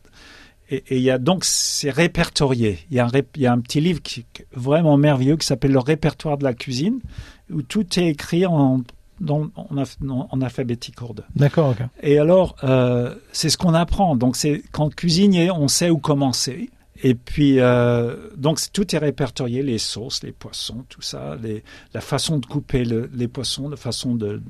[0.71, 2.79] Et, et il y a donc c'est répertorié.
[2.91, 5.73] Il y a un, il y a un petit livre qui vraiment merveilleux qui s'appelle
[5.73, 7.01] le répertoire de la cuisine
[7.51, 8.83] où tout est écrit en
[9.23, 10.97] dans- en, alph- en alphabétique.
[11.37, 11.75] D'accord.
[12.03, 14.17] Et alors, euh, c'est ce qu'on apprend.
[14.17, 16.69] Donc, c'est quand cuisinier, on sait où commencer.
[17.03, 22.01] Et puis, euh, donc, tout est répertorié, les sauces, les poissons, tout ça, les, la
[22.01, 24.41] façon de couper le- les poissons, la façon de,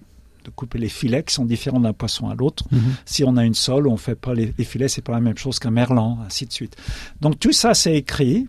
[0.45, 2.65] de couper les filets qui sont différents d'un poisson à l'autre.
[2.73, 2.81] Mhm.
[3.07, 5.39] Si on a une sole, on fait pas les, les filets, c'est pas la même
[5.39, 6.77] chose qu'un merlan, ainsi de suite.
[7.21, 8.49] Donc, tout ça, c'est écrit.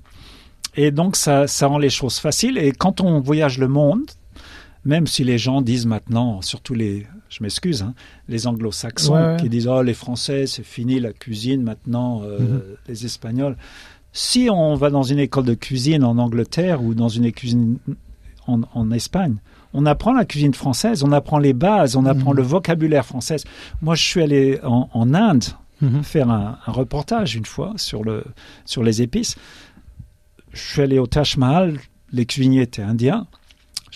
[0.76, 2.58] Et donc, ça, ça rend les choses faciles.
[2.58, 4.02] Et quand on voyage le monde,
[4.86, 7.94] même si les gens disent maintenant, surtout les, je m'excuse, hein,
[8.28, 9.38] les anglo-saxons Ouais, ouais.
[9.40, 12.62] qui disent, oh, les Français, c'est fini la cuisine maintenant, euh, Mhm.
[12.88, 13.56] les Espagnols.
[14.12, 17.78] Si on va dans une école de cuisine en Angleterre ou dans une cuisine
[18.48, 19.38] en, en Espagne,
[19.74, 22.38] on apprend la cuisine française, on apprend les bases, on apprend Mhm.
[22.38, 23.38] le vocabulaire français.
[23.82, 25.46] Moi, je suis allé en, en Inde
[25.82, 26.04] Mhm.
[26.04, 28.24] faire un, un reportage une fois sur, le,
[28.66, 29.36] sur les épices.
[30.52, 31.80] Je suis allé au Taj Mahal,
[32.12, 33.26] les cuisiniers étaient indiens.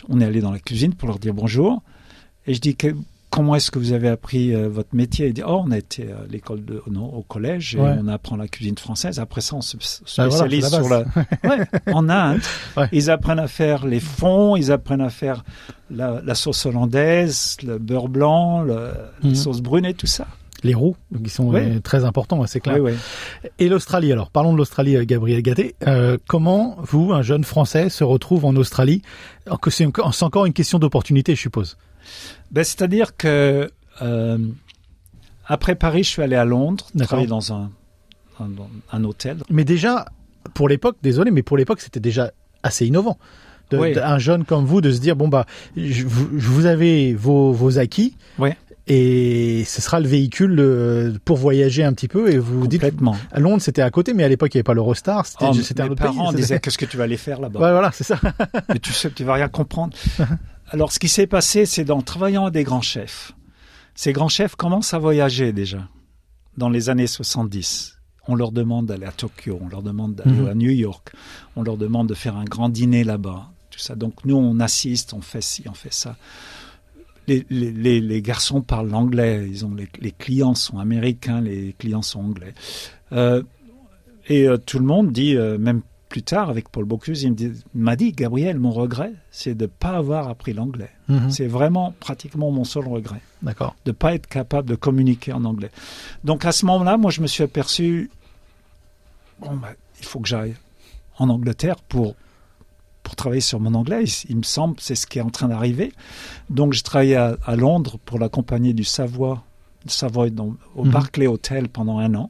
[0.10, 1.82] On est allé dans la cuisine pour leur dire bonjour.
[2.46, 2.96] Et je dis, que,
[3.30, 5.28] comment est-ce que vous avez appris euh, votre métier?
[5.28, 7.96] Ils disent, oh, on a été à l'école, de, non, au collège, et Ouais.
[8.02, 9.20] on apprend la cuisine française.
[9.20, 11.00] Après ça, on se Ah, voilà, spécialise la sur la...
[11.44, 12.40] Ouais, en Inde,
[12.78, 12.88] Ouais.
[12.94, 15.44] ils apprennent à faire les fonds, ils apprennent à faire
[15.92, 18.92] la, la sauce hollandaise, le beurre blanc, le,
[19.24, 19.30] Mhm.
[19.32, 20.28] les sauces brunes et tout ça.
[20.64, 21.76] Les roux, qui sont Ouais.
[21.78, 22.80] euh, très importants, c'est clair.
[22.82, 22.94] Oui.
[23.60, 25.76] Et l'Australie, alors parlons de l'Australie, euh, Gabriel Gatté.
[25.86, 29.02] Euh, comment vous, un jeune Français, se retrouve en Australie?
[29.70, 29.86] C'est
[30.22, 31.78] encore, une question d'opportunité, je suppose.
[32.52, 33.70] Ben, C'est-à-dire que
[34.02, 34.38] euh,
[35.46, 37.70] après Paris, je suis allé à Londres, travailler dans un,
[38.92, 39.38] un, hôtel.
[39.50, 40.06] Mais déjà,
[40.54, 42.32] pour l'époque, désolé, mais pour l'époque, c'était déjà
[42.64, 43.18] assez innovant.
[43.70, 43.98] De, Oui.
[44.00, 47.80] Un jeune comme vous de se dire bon bah, je- vous, vous avez vos, vos
[47.80, 48.16] acquis.
[48.40, 48.52] Oui.
[48.90, 52.32] Et ce sera le véhicule de- pour voyager un petit peu.
[52.32, 52.84] Et vous dites,
[53.32, 55.26] à Londres, c'était à côté, mais à l'époque, il n'y avait pas l'Eurostar.
[55.26, 56.38] C'était Oh, c'était un autre parents pays.
[56.42, 57.60] disaient qu'est-ce que tu vas aller faire là-bas?
[57.60, 58.20] Ouais, voilà, c'est ça.
[58.70, 59.96] Mais tu sais, tu vas rien comprendre.
[60.70, 63.34] Alors, ce qui s'est passé, c'est dans travaillant à des grands chefs.
[63.96, 65.88] Ces grands chefs commencent à voyager déjà
[66.58, 67.98] dans les années 70.
[68.30, 70.48] On leur demande d'aller à Tokyo, on leur demande d'aller Mhm.
[70.48, 71.12] à New York,
[71.56, 73.50] on leur demande de faire un grand dîner là-bas.
[73.70, 73.96] Tout ça.
[73.96, 76.16] Donc nous, on assiste, on fait ci, on fait ça.
[77.28, 81.76] Les, les, les, les garçons parlent l'anglais, ils ont les, les clients sont américains, les
[81.78, 82.54] clients sont anglais.
[83.12, 83.44] Euh,
[84.28, 87.36] et euh, tout le monde dit, euh, même plus tard avec Paul Bocuse, il
[87.74, 90.90] m'a dit, Gabriel, mon regret, c'est de ne pas avoir appris l'anglais.
[91.10, 91.30] Mhm.
[91.30, 93.76] C'est vraiment pratiquement mon seul regret, D'accord.
[93.86, 95.72] de ne pas être capable de communiquer en anglais.
[96.24, 98.10] Donc à ce moment-là, moi, je me suis aperçu,
[99.40, 100.56] bon, bah, il faut que j'aille
[101.18, 102.16] en Angleterre pour
[103.08, 104.04] pour travailler sur mon anglais.
[104.04, 105.94] Il, il me semble c'est ce qui est en train d'arriver.
[106.50, 109.44] Donc je travaillais à, à Londres pour la compagnie du Savoie,
[109.86, 110.92] Savoy dans- au Mhm.
[110.92, 112.30] Barclay Hotel pendant un an,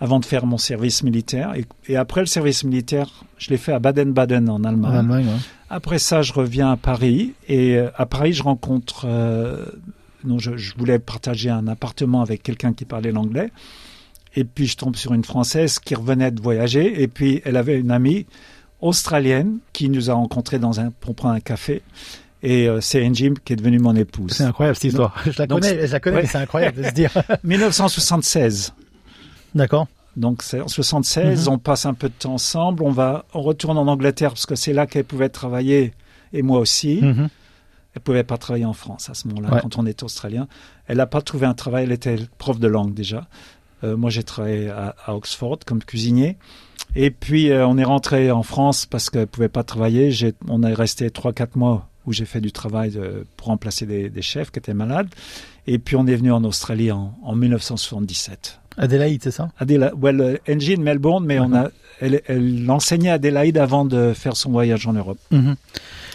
[0.00, 1.54] avant de faire mon service militaire.
[1.54, 4.96] Et, et après le service militaire, je l'ai fait à Baden-Baden en En Allemagne.
[4.96, 5.40] Allemagne, ouais.
[5.68, 9.04] Après ça, je reviens à Paris et euh, à Paris, je rencontre.
[9.06, 9.64] euh,
[10.24, 13.52] non, je, je voulais partager un appartement avec quelqu'un qui parlait l'anglais.
[14.34, 17.02] Et puis, je tombe sur une Française qui revenait de voyager.
[17.02, 18.26] Et puis, elle avait une amie
[18.82, 21.82] australienne qui nous a rencontrés dans un, pour prendre un café.
[22.42, 24.32] Et euh, c'est Angie qui est devenue mon épouse.
[24.32, 25.14] C'est incroyable cette histoire.
[25.26, 26.22] Je la Donc, connais, je la connais, ouais.
[26.22, 27.10] mais c'est incroyable de se dire.
[27.44, 28.72] 1976.
[29.54, 29.86] D'accord.
[30.16, 31.54] Donc c'est en 76, Mhm.
[31.54, 34.54] on passe un peu de temps ensemble, on va, on retourne en Angleterre parce que
[34.56, 35.92] c'est là qu'elle pouvait travailler
[36.32, 37.00] et moi aussi.
[37.02, 37.28] Mhm.
[37.94, 39.60] Elle pouvait pas travailler en France à ce moment-là, Ouais.
[39.62, 40.46] quand on était australien.
[40.86, 43.26] Elle n'a pas trouvé un travail, elle était prof de langue déjà.
[43.82, 46.36] Euh, moi, j'ai travaillé à, à Oxford comme cuisinier.
[46.96, 50.10] Et puis, euh, on est rentré en France parce qu'elle pouvait pas travailler.
[50.10, 53.86] J'ai, on est resté trois, quatre mois où j'ai fait du travail euh, pour remplacer
[53.86, 55.08] des, des chefs qui étaient malades.
[55.66, 58.60] Et puis, on est venu en Australie en, en 1977.
[58.76, 59.50] Adélaïde, c'est ça?
[59.58, 64.12] Adéla well, euh, de Melbourne, mais on a, elle, elle enseignait à Adélaïde avant de
[64.14, 65.18] faire son voyage en Europe.
[65.30, 65.56] Mhm.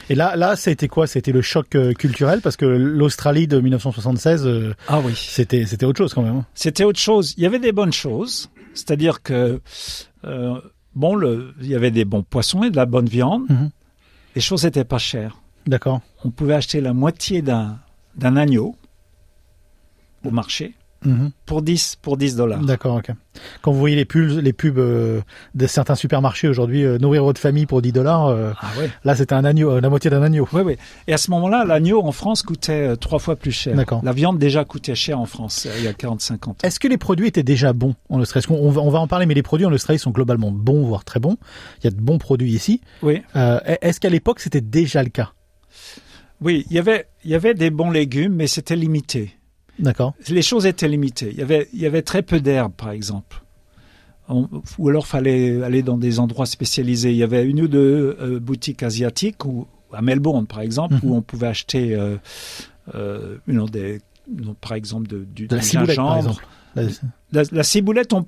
[0.10, 1.08] Et là, là, c'était quoi?
[1.08, 2.42] C'était le choc euh, culturel?
[2.42, 5.14] Parce que l'Australie de 1976, euh, Ah oui.
[5.16, 6.44] c'était c'était autre chose quand même.
[6.54, 7.34] C'était autre chose.
[7.38, 9.62] Il y avait des bonnes choses, c'est-à-dire que
[10.26, 10.62] euh,
[10.94, 13.50] bon, le, il y avait des bons poissons et de la bonne viande.
[13.50, 13.70] Mhm.
[14.36, 15.38] Les choses n'étaient pas chères.
[15.66, 16.02] D'accord.
[16.24, 17.80] On pouvait acheter la moitié d'un
[18.16, 18.76] d'un agneau
[20.24, 21.32] au marché Mhm.
[21.46, 22.62] pour 10 pour 10 dollars.
[22.62, 23.12] D'accord, ok.
[23.62, 25.22] Quand vous voyez les pubs, les pubs euh,
[25.54, 28.90] de certains supermarchés aujourd'hui, euh, nourrir votre famille pour 10 dollars, euh, Ah ouais.
[29.04, 30.48] là c'était un agneau, la moitié d'un agneau.
[30.54, 30.78] Oui, oui.
[31.08, 33.76] Et à ce moment-là, l'agneau en France coûtait trois fois plus cher.
[33.76, 34.02] D'accord.
[34.04, 36.56] La viande déjà coûtait cher en France il y a 40-50 ans.
[36.64, 38.46] Est-ce que les produits étaient déjà bons en Australie?
[38.50, 41.04] On va, on va en parler, mais les produits en Australie sont globalement bons, voire
[41.04, 41.38] très bons.
[41.82, 42.82] Il y a de bons produits ici.
[43.02, 45.34] Oui, Est-ce qu'à l'époque c'était déjà le cas?
[46.42, 46.66] Oui.
[46.70, 49.32] Il y avait, il y avait des bons légumes, mais c'était limité.
[49.80, 50.14] D'accord.
[50.30, 51.30] Les choses étaient limitées.
[51.32, 53.42] Il y avait, il y avait très peu d'herbes, par exemple.
[54.28, 57.12] On- ou alors fallait aller dans des endroits spécialisés.
[57.12, 61.02] Il y avait une ou deux euh, boutiques asiatiques, ou à Melbourne, par exemple, Mhm.
[61.04, 62.16] où on pouvait acheter, euh,
[62.96, 63.38] euh,
[63.72, 64.02] des,
[64.34, 66.48] non, par exemple, de, du, De la ciboulette, par exemple.
[66.76, 66.84] La-
[67.32, 68.26] La, la ciboulette, on,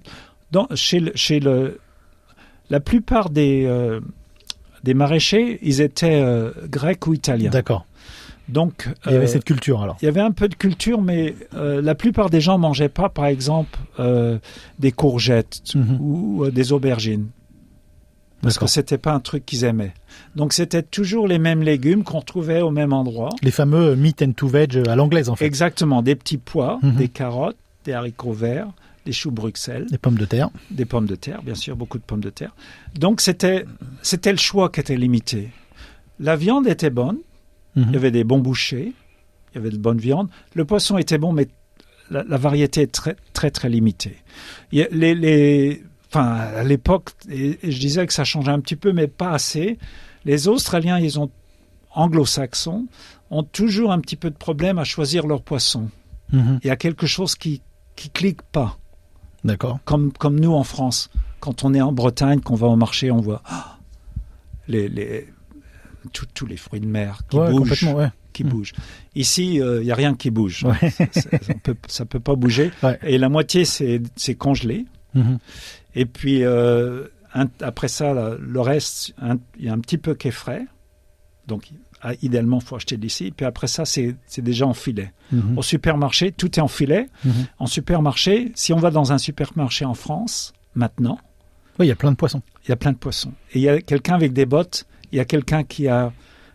[0.52, 1.80] dans, chez, le, chez le,
[2.70, 3.66] la plupart des,
[4.84, 7.50] des maraîchers, ils étaient euh, grecs ou italiens.
[7.50, 7.87] D'accord.
[8.50, 9.98] Donc, Il y avait euh, cette culture alors.
[10.02, 13.10] il y avait un peu de culture, mais euh, la plupart des gens mangeaient pas,
[13.10, 14.40] par exemple, euh,
[14.80, 15.98] des courgettes Mhm.
[16.00, 17.28] ou des aubergines.
[18.42, 19.94] Parce que c'était pas un truc qu'ils aimaient.
[20.36, 23.30] Donc c'était toujours les mêmes légumes qu'on trouvait au même endroit.
[23.42, 25.46] Les fameux meat and to veg à l'anglaise en fait.
[25.46, 26.96] Exactement, des petits pois, Mhm.
[26.96, 28.68] des carottes, des haricots verts,
[29.06, 30.50] des choux Bruxelles, Des pommes de terre.
[30.70, 32.54] des pommes de terre, bien sûr, beaucoup de pommes de terre.
[32.98, 33.66] Donc c'était
[34.04, 35.50] c'était le choix qui était limité.
[36.20, 37.18] La viande était bonne,
[37.78, 37.86] Mhm.
[37.88, 38.92] il y avait des bons bouchers,
[39.52, 40.30] il y avait de bonnes viandes.
[40.56, 41.48] Le poisson était bon, mais
[42.12, 44.18] la, la variété est très très très limitée.
[44.74, 48.52] Il y a les, les enfin à l'époque, et, et je disais que ça changeait
[48.52, 49.78] un petit peu, mais pas assez.
[50.26, 51.30] Les Australiens, ils ont
[51.94, 52.88] anglo-saxons,
[53.32, 55.90] ont toujours un petit peu de problème à choisir leur poisson.
[56.34, 56.60] Mhm.
[56.64, 57.62] Il y a quelque chose qui
[57.96, 58.78] qui clique pas
[59.44, 59.80] D'accord.
[59.84, 61.10] comme, comme nous en France,
[61.40, 63.78] quand on est en Bretagne, qu'on va au marché, on voit ah,
[64.68, 65.28] les, les,
[66.08, 67.84] tous- les fruits de mer qui Ouais, bougent.
[67.84, 68.08] ouais.
[68.34, 68.50] Qui Mm.
[68.50, 68.74] bougent.
[69.16, 70.64] Ici, il n'y a rien qui bouge.
[70.64, 70.90] Ouais.
[70.90, 71.30] Ça,
[71.88, 72.72] ça peut, pas bouger.
[73.04, 74.86] Et la moitié, c'est congelé.
[75.14, 75.40] Mhm.
[75.96, 79.14] Et puis, euh, un- après ça, là, le reste,
[79.58, 80.66] il y a un petit peu qui est frais.
[81.48, 81.70] Donc,
[82.02, 83.32] ah, idéalement, il faut acheter d'ici.
[83.36, 85.12] Puis après ça, c'est déjà en filet.
[85.32, 85.58] Mhm.
[85.58, 87.08] Au supermarché, tout est en filet.
[87.26, 87.32] Mhm.
[87.58, 91.18] En supermarché, si on va dans un supermarché en France, maintenant,
[91.80, 92.42] Oui, il y a plein de poissons.
[92.66, 93.34] il y a plein de poissons.
[93.54, 96.12] Et il y a quelqu'un avec des bottes, il y a quelqu'un qui a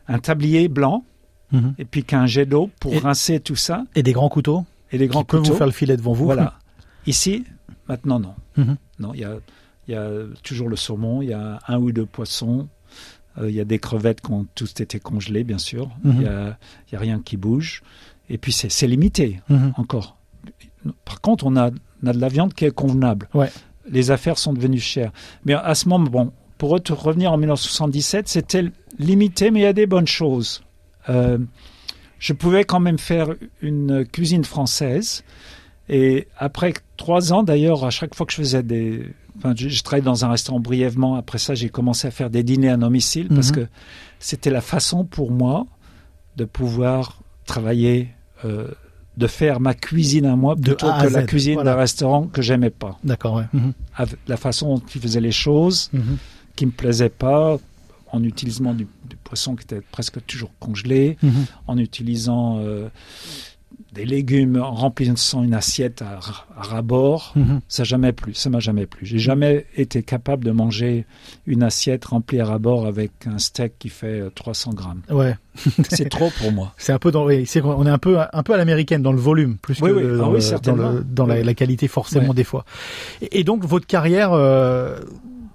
[0.09, 1.05] un tablier blanc
[1.53, 1.75] Mhm.
[1.79, 4.31] et puis qui a un jet d'eau pour Et- rincer tout ça Et des grands
[4.31, 5.53] couteaux et les grands qui peuvent couteaux.
[5.53, 6.25] vous faire le filet devant vous.
[6.25, 6.55] Voilà.
[7.07, 7.45] Ici,
[7.89, 8.35] maintenant, non.
[8.57, 8.77] Mhm.
[9.01, 9.35] Non, il y a,
[9.89, 10.09] y a
[10.43, 12.69] toujours le saumon, il y a un ou deux poissons,
[13.39, 15.91] euh, il y a des crevettes qui ont tous été congelées, bien sûr.
[16.05, 16.15] Mhm.
[16.17, 16.57] Il y a,
[16.93, 17.83] a rien qui bouge.
[18.31, 19.41] Et puis, c'est limité
[19.77, 20.17] encore.
[21.05, 21.71] Par contre, on a,
[22.03, 23.29] on a de la viande qui est convenable.
[23.35, 23.51] Ouais.
[23.91, 25.13] Les affaires sont devenues chères.
[25.45, 26.33] Mais à ce moment, bon,
[26.63, 28.65] pour re- revenir en 1977, c'était
[29.01, 30.63] limité, mais il y a des bonnes choses.
[31.09, 31.37] Euh,
[32.21, 33.31] je pouvais quand même faire
[33.63, 35.25] une cuisine française.
[35.89, 39.05] Et après trois ans, d'ailleurs, à chaque fois que je faisais des...
[39.39, 41.17] Enfin, je, je travaillais dans un restaurant brièvement.
[41.17, 43.57] Après ça, j'ai commencé à faire des dîners à domicile parce Mhm.
[43.57, 43.67] que
[44.21, 45.67] c'était la façon pour moi
[46.37, 48.11] de pouvoir travailler,
[48.45, 48.69] euh,
[49.17, 51.73] de faire ma cuisine à moi De plutôt A à que la cuisine voilà.
[51.73, 53.01] d'un restaurant que j'aimais pas.
[53.03, 53.49] D'accord, ouais.
[53.53, 53.73] Mhm.
[54.29, 56.19] La façon dont ils faisaient les choses, Mhm.
[56.57, 57.59] Qui me plaisait pas,
[58.13, 61.47] en utilisant du, du poisson qui était presque toujours congelé, Mhm.
[61.67, 62.89] en utilisant euh,
[63.93, 66.19] des légumes, en remplissant une assiette à,
[66.57, 67.33] rabord.
[67.37, 67.61] Mhm.
[67.69, 69.05] Ça jamais plu, ça m'a jamais plu.
[69.07, 71.05] J'ai jamais été capable de manger
[71.47, 75.03] une assiette remplie à rabord avec un steak qui fait euh, 300 grammes.
[75.11, 75.37] Ouais.
[75.91, 76.73] C'est trop pour moi.
[76.79, 79.13] C'est un peu dans, oui, c'est- on est un peu, un peu à l'américaine dans
[79.13, 80.03] le volume, plus Oui, que oui.
[80.19, 82.35] dans, Ah le- dans, le- dans la, qualité forcément Ouais.
[82.35, 82.65] des fois.
[83.21, 84.99] Et, et donc votre carrière, euh,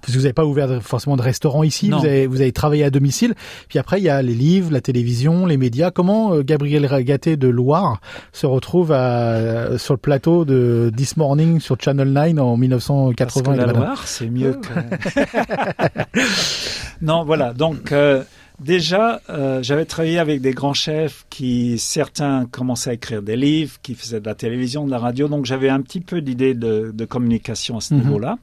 [0.08, 2.82] parce que vous n'avez pas ouvert forcément de restaurant ici, vous avez, vous avez travaillé
[2.84, 3.34] à domicile.
[3.68, 5.90] Puis après il y a les livres, la télévision, les médias.
[5.90, 8.00] Comment euh, Gabriel Ragaté de Loire
[8.32, 13.42] se retrouve à, sur le plateau de This Morning sur Channel 9 en Parce 1980
[13.42, 16.18] que et la Loire, c'est mieux que...
[17.02, 17.52] non, voilà.
[17.52, 18.22] Donc, euh,
[18.60, 23.76] déjà, euh, j'avais travaillé avec des grands chefs qui, certains commençaient à écrire des livres,
[23.82, 25.28] qui faisaient de la télévision, de la radio.
[25.28, 28.00] Donc, j'avais un petit peu d'idée de, de communication à ce Mhm.
[28.02, 28.38] niveau-là.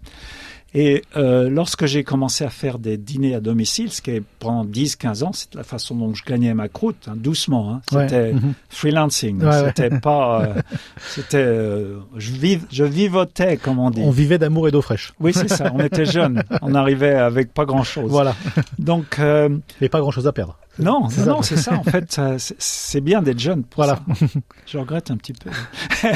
[0.77, 4.65] Et euh, lorsque j'ai commencé à faire des dîners à domicile, ce qui est pendant
[4.65, 7.71] 10-15 ans, c'est la façon dont je gagnais ma croûte, hein, doucement.
[7.71, 7.81] Hein.
[7.89, 8.53] C'était Mhm.
[8.69, 9.41] freelancing.
[9.41, 9.63] Ouais, ouais.
[9.67, 10.41] C'était pas...
[10.57, 10.61] euh,
[10.99, 11.37] c'était...
[11.37, 14.01] euh, je, viv- je vivotais, comme on dit.
[14.03, 15.13] On vivait d'amour et d'eau fraîche.
[15.21, 15.71] Oui, c'est ça.
[15.73, 16.43] On était jeunes.
[16.61, 18.11] On arrivait avec pas grand-chose.
[18.11, 18.35] Voilà.
[18.77, 19.47] Donc, euh,
[19.79, 20.57] Et pas grand chose à perdre.
[20.77, 21.31] non, C'est non, ça.
[21.31, 21.73] non, c'est ça.
[21.75, 23.63] En fait, ça, c'est- bien d'être jeune.
[23.63, 24.01] Pour Voilà.
[24.19, 24.25] ça.
[24.65, 25.49] Je regrette un petit peu.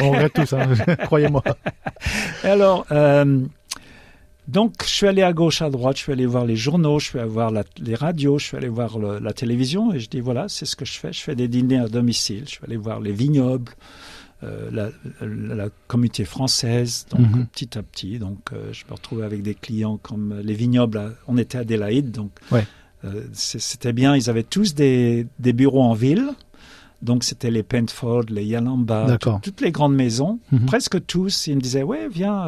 [0.03, 0.67] On regrette tous, hein,
[1.05, 1.43] croyez-moi.
[2.43, 3.41] Alors, euh,
[4.51, 5.97] donc, je suis allé à gauche, à droite.
[5.97, 6.99] Je suis allé voir les journaux.
[6.99, 8.37] Je suis allé voir la- les radios.
[8.39, 9.93] Je suis allé voir le- la télévision.
[9.93, 11.11] Et je dis voilà, c'est ce que je fais.
[11.13, 12.43] Je fais des dîners à domicile.
[12.45, 13.71] Je suis allé voir les vignobles.
[14.41, 17.45] euh, la, la, la communauté française, donc Mhm.
[17.47, 18.19] petit à petit.
[18.19, 20.97] Donc, euh, je me retrouvais avec des clients comme les vignobles.
[20.97, 22.65] à- on était à Adélaïde, donc Ouais.
[23.03, 24.15] euh, c'était bien.
[24.15, 26.29] Ils avaient tous des, des bureaux en ville.
[27.01, 29.07] Donc, c'était les Pentford, les Yalamba,
[29.43, 30.39] toutes les grandes maisons.
[30.53, 30.67] Mhm.
[30.67, 31.47] Presque tous.
[31.47, 32.47] Ils me disaient, ouais, viens.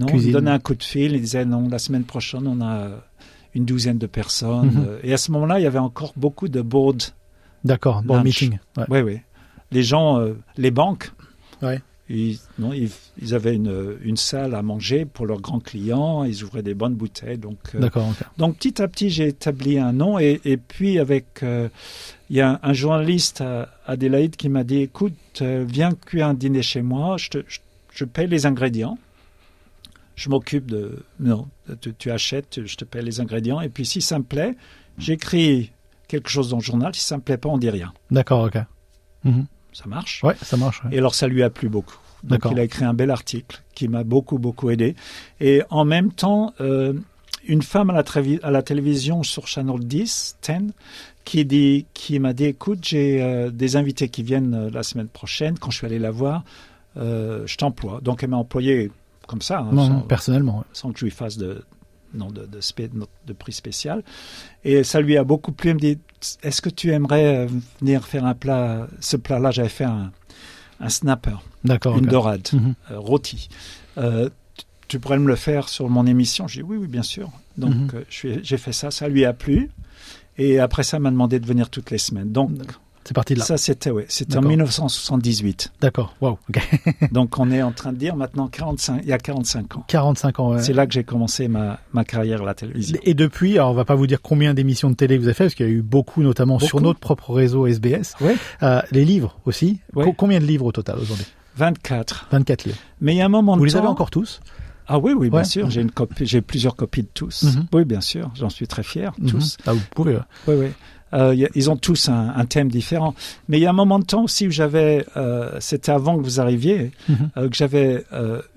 [0.00, 0.28] Non, Cuisine.
[0.28, 1.12] me donnaient un coup de fil.
[1.12, 2.88] Ils disaient, non, la semaine prochaine, on a
[3.54, 4.70] une douzaine de personnes.
[4.70, 4.84] Mhm.
[4.88, 7.02] Euh, Et à ce moment-là, il y avait encore beaucoup de board
[7.64, 8.24] D'accord, Lunch.
[8.24, 8.58] meeting.
[8.76, 8.84] Ouais.
[8.88, 9.18] oui, oui.
[9.72, 11.12] Les gens, euh, les banques,
[11.62, 11.80] Ouais.
[12.08, 16.42] ils, non, ils, ils avaient une, une salle à manger pour leurs grands clients, ils
[16.42, 17.38] ouvraient des bonnes bouteilles.
[17.38, 17.88] Donc, euh,
[18.38, 20.18] donc petit à petit, j'ai établi un nom.
[20.18, 21.68] Et, et puis, avec, euh,
[22.30, 26.34] il y a un, un journaliste à Adélaïde qui m'a dit Écoute, viens cuire un
[26.34, 27.58] dîner chez moi, je, te, je,
[27.92, 28.96] je paye les ingrédients.
[30.20, 31.02] Je m'occupe de.
[31.18, 31.48] Non,
[31.80, 33.62] tu, tu achètes, je te paye les ingrédients.
[33.62, 34.54] Et puis, si ça me plaît,
[34.98, 35.72] j'écris
[36.08, 36.94] quelque chose dans le journal.
[36.94, 37.94] Si ça me plaît pas, on dit rien.
[38.10, 38.58] D'accord, ok.
[39.24, 39.46] Mhm.
[39.72, 40.22] Ça marche.
[40.22, 40.84] Ouais, ça marche.
[40.84, 40.90] ouais.
[40.94, 41.96] Et alors, ça lui a plu beaucoup.
[42.22, 42.52] Donc, D'accord.
[42.52, 44.94] il a écrit un bel article qui m'a beaucoup, beaucoup aidé.
[45.40, 46.92] Et en même temps, euh,
[47.48, 50.72] une femme à la, trévi- à la télévision sur Channel 10, 10,
[51.24, 55.08] qui, dit, qui m'a dit, écoute, j'ai euh, des invités qui viennent euh, la semaine
[55.08, 55.58] prochaine.
[55.58, 56.44] Quand je suis allé la voir,
[56.96, 58.00] je t'emploie.
[58.02, 58.90] Donc, elle m'a employé
[59.30, 60.58] comme ça, hein, Non, sans, non, personnellement.
[60.58, 60.64] ouais.
[60.72, 61.64] sans que je lui fasse de,
[62.14, 62.90] non, de, de, spé-
[63.26, 64.02] de prix spécial.
[64.64, 65.70] Et ça lui a beaucoup plu.
[65.70, 65.98] Elle me dit,
[66.42, 67.48] est-ce que tu aimerais euh,
[67.80, 70.10] venir faire un plat Ce plat-là, j'avais fait un,
[70.80, 72.48] un snapper D'accord, une dorade
[72.90, 73.48] rôtie.
[73.98, 74.28] Euh,
[74.88, 76.48] tu- pourrais me le faire sur mon émission?
[76.48, 77.30] J'ai dit oui, oui, bien sûr.
[77.56, 77.74] Donc
[78.08, 79.70] je suis- j'ai fait ça, ça lui a plu.
[80.38, 82.32] Et après ça, elle m'a demandé de venir toutes les semaines.
[82.32, 82.50] Donc
[83.04, 83.44] C'est parti de là.
[83.44, 84.50] ça, c'était ouais, c'était en D'accord.
[84.50, 85.72] 1978.
[85.80, 86.60] D'accord, wow, ok.
[87.12, 89.84] Donc on est en train de dire maintenant 45, il y a 45 ans.
[89.88, 90.62] 45 ans, ouais.
[90.62, 92.98] C'est là que j'ai commencé ma, ma carrière à la télévision.
[93.02, 95.44] Et depuis, alors on va pas vous dire combien d'émissions de télé vous avez fait,
[95.44, 98.14] parce qu'il y a eu beaucoup, notamment sur notre propre réseau SBS.
[98.20, 98.36] Ouais.
[98.62, 99.80] Euh, les livres aussi.
[99.94, 100.04] Ouais.
[100.04, 101.26] Co- combien de livres au total aujourd'hui?
[101.56, 102.28] 24.
[102.30, 102.78] 24 livres.
[103.00, 104.40] Mais il y a un moment Vous de les avez encore tous?
[104.86, 105.44] Ah oui, oui, bien Ouais.
[105.44, 105.70] sûr.
[105.70, 107.44] J'ai une copie, j'ai plusieurs copies de tous.
[107.44, 107.66] Mhm.
[107.72, 108.30] Oui, bien sûr.
[108.34, 109.12] J'en suis très fier.
[109.28, 109.56] Tous.
[109.58, 109.64] Mhm.
[109.66, 110.18] Ah, vous pouvez.
[110.48, 110.66] Oui, oui.
[111.12, 113.14] Euh, y a- ils ont tous un, un thème différent.
[113.48, 116.22] Mais il y a un moment de temps aussi où j'avais, euh, c'était avant que
[116.22, 117.30] vous arriviez, Mhm.
[117.36, 118.04] euh, que j'avais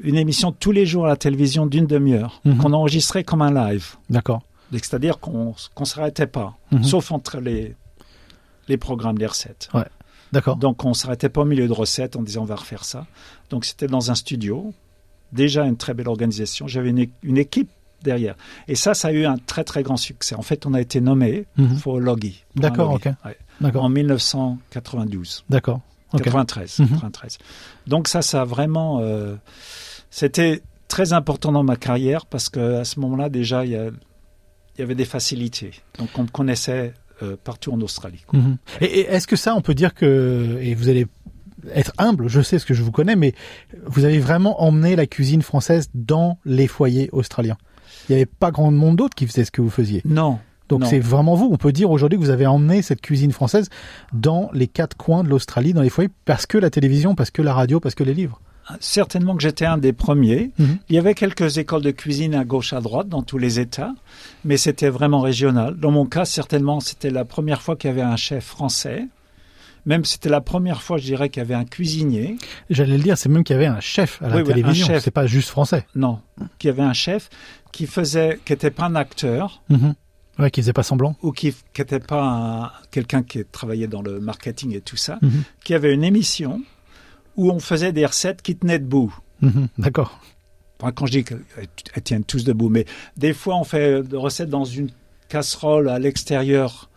[0.02, 2.58] une émission tous les jours à la télévision d'une demi-heure, Mhm.
[2.58, 3.96] qu'on enregistrait comme un live.
[4.10, 4.42] D'accord.
[4.72, 6.84] C'est-à-dire qu'on qu'on s'arrêtait pas, Mhm.
[6.84, 7.76] sauf entre les,
[8.68, 9.70] les programmes des recettes.
[10.32, 10.56] D'accord.
[10.58, 13.06] Donc on s'arrêtait pas au milieu de recettes en disant on va refaire ça.
[13.52, 14.74] Donc c'était dans un studio,
[15.32, 16.68] déjà une très belle organisation.
[16.68, 16.90] J'avais
[17.24, 17.70] une équipe
[18.04, 18.36] derrière.
[18.68, 20.36] Et ça, ça a eu un très très grand succès.
[20.36, 21.80] En fait, on a été nommé Mhm.
[21.80, 22.44] pour Logi.
[22.56, 23.06] D'accord, ok.
[23.26, 23.38] Ouais.
[23.62, 23.84] D'accord.
[23.86, 25.44] En 1992.
[25.50, 25.82] D'accord.
[26.14, 26.22] Ok.
[26.24, 26.88] 93, Mhm.
[26.90, 27.38] 93.
[27.88, 29.00] Donc ça, ça a vraiment...
[29.02, 29.36] euh,
[30.12, 33.88] C'était très important dans ma carrière parce que à ce moment-là, déjà, il y, a-
[33.88, 35.72] il y avait des facilités.
[35.98, 38.24] Donc on me connaissait euh, partout en Australie.
[38.28, 38.38] quoi.
[38.40, 38.58] Mhm.
[38.82, 41.08] Et, et est-ce que ça, on peut dire que, et vous allez
[41.74, 43.34] être humble, je sais ce que je vous connais, mais
[43.86, 47.58] vous avez vraiment emmené la cuisine française dans les foyers australiens?
[48.08, 50.02] Il n'y avait pas grand monde d'autres qui faisaient ce que vous faisiez.
[50.06, 51.50] Non, Donc c'est vraiment vous.
[51.52, 53.70] On peut dire aujourd'hui que vous avez emmené cette cuisine française
[54.12, 57.42] dans les quatre coins de l'Australie, dans les foyers, parce que la télévision, parce que
[57.42, 58.40] la radio, parce que les livres.
[58.80, 60.52] certainement que j'étais un des premiers.
[60.58, 60.78] Mhm.
[60.90, 63.94] Il y avait quelques écoles de cuisine à gauche, à droite, dans tous les États,
[64.46, 65.76] mais c'était vraiment régional.
[65.78, 69.08] Dans mon cas, certainement, c'était la première fois qu'il y avait un chef français.
[69.86, 72.38] Même c'était la première fois, je dirais, qu'il y avait un cuisinier.
[72.70, 74.88] J'allais le dire, c'est même qu'il y avait un chef à la Oui, télévision.
[74.88, 75.04] chef.
[75.04, 75.86] C'est pas juste français.
[75.96, 76.22] Non,
[76.58, 77.30] qu'il y avait un chef
[77.72, 79.96] qui faisait, qui n'était pas un acteur Mhm.
[80.40, 81.16] Ouais, qui faisait pas semblant.
[81.22, 85.44] ou qui n'était pas un- quelqu'un qui travaillait dans le marketing et tout ça, Mhm.
[85.64, 86.62] qui avait une émission
[87.36, 89.14] où on faisait des recettes qui tenaient debout.
[89.42, 89.68] Mhm.
[89.78, 90.20] D'accord.
[90.82, 92.86] Enfin, quand je dis qu'elles tiennent tous debout, mais
[93.18, 94.90] des fois on fait des recettes dans une
[95.30, 96.90] casserole à l'extérieur.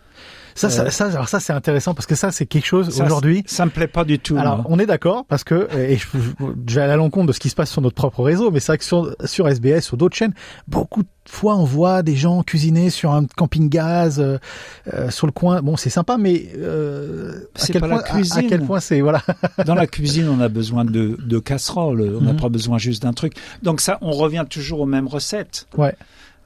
[0.56, 3.44] Ça, ça, Euh, ça, alors ça, c'est intéressant parce que ça, c'est quelque chose aujourd'hui.
[3.46, 4.36] Ça me plaît pas du tout.
[4.38, 6.06] Alors, on est d'accord parce que, et je,
[6.66, 8.58] je vais aller à l'encontre de ce qui se passe sur notre propre réseau, mais
[8.58, 10.34] c'est vrai que sur, sur SBS, sur d'autres chaînes,
[10.66, 14.38] beaucoup de fois, on voit des gens cuisiner sur un camping-gaz, euh,
[14.94, 15.60] euh, sur le coin.
[15.62, 18.46] Bon, c'est sympa, mais euh, à quel pas la point, à- à, cuisine.
[18.48, 19.22] quel point c'est voilà.
[19.66, 22.16] Dans la cuisine, on a besoin de, de casseroles.
[22.18, 22.40] On n'a Mhm.
[22.40, 23.34] pas besoin juste d'un truc.
[23.62, 25.66] Donc ça, on revient toujours aux mêmes recettes.
[25.76, 25.94] Ouais.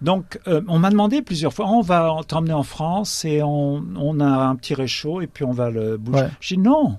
[0.02, 4.20] Donc, euh, on m'a demandé plusieurs fois, on va t'emmener en France et on, on
[4.20, 6.22] a un petit réchaud et puis on va le bouger.
[6.22, 6.28] Ouais.
[6.40, 6.96] J'ai dit non.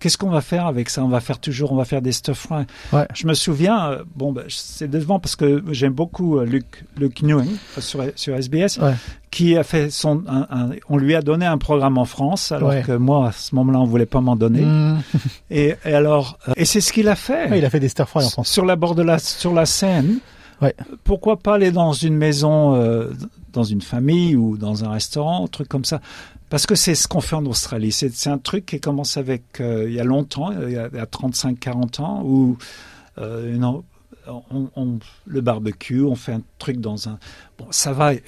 [0.00, 1.02] Qu'est-ce qu'on va faire avec ça?
[1.02, 2.66] On va faire toujours, on va faire des stuff fries.
[2.92, 3.06] Ouais.
[3.14, 7.22] Je me souviens, euh, bon, ben, c'est décevant parce que j'aime beaucoup euh, Luc, Luc
[7.24, 7.42] euh,
[7.78, 8.92] sur, sur SBS, Ouais.
[9.30, 12.74] qui a fait son, un- un- on lui a donné un programme en France, alors
[12.82, 14.60] que moi, à ce moment-là, on voulait pas m'en donner.
[14.62, 14.98] Mmh.
[15.50, 17.56] Et, et alors, et c'est ce qu'il a fait.
[17.56, 18.48] Il a fait des fry en France.
[18.48, 20.18] Sur la bord de la, sur la Seine,
[20.64, 20.74] Ouais.
[21.04, 23.10] Pourquoi pas aller dans une maison, euh,
[23.52, 26.00] dans une famille ou dans un restaurant, un truc comme ça?
[26.50, 27.90] Parce que c'est ce qu'on fait en Australie.
[27.92, 30.96] C'est un truc qui commence avec euh, il y a longtemps, il y a, il
[30.96, 32.56] y a 35-40 ans, où
[33.18, 33.82] euh, non,
[34.28, 37.18] on, on- le barbecue, on fait un truc dans un.
[37.58, 38.12] Bon, ça va.
[38.14, 38.20] Il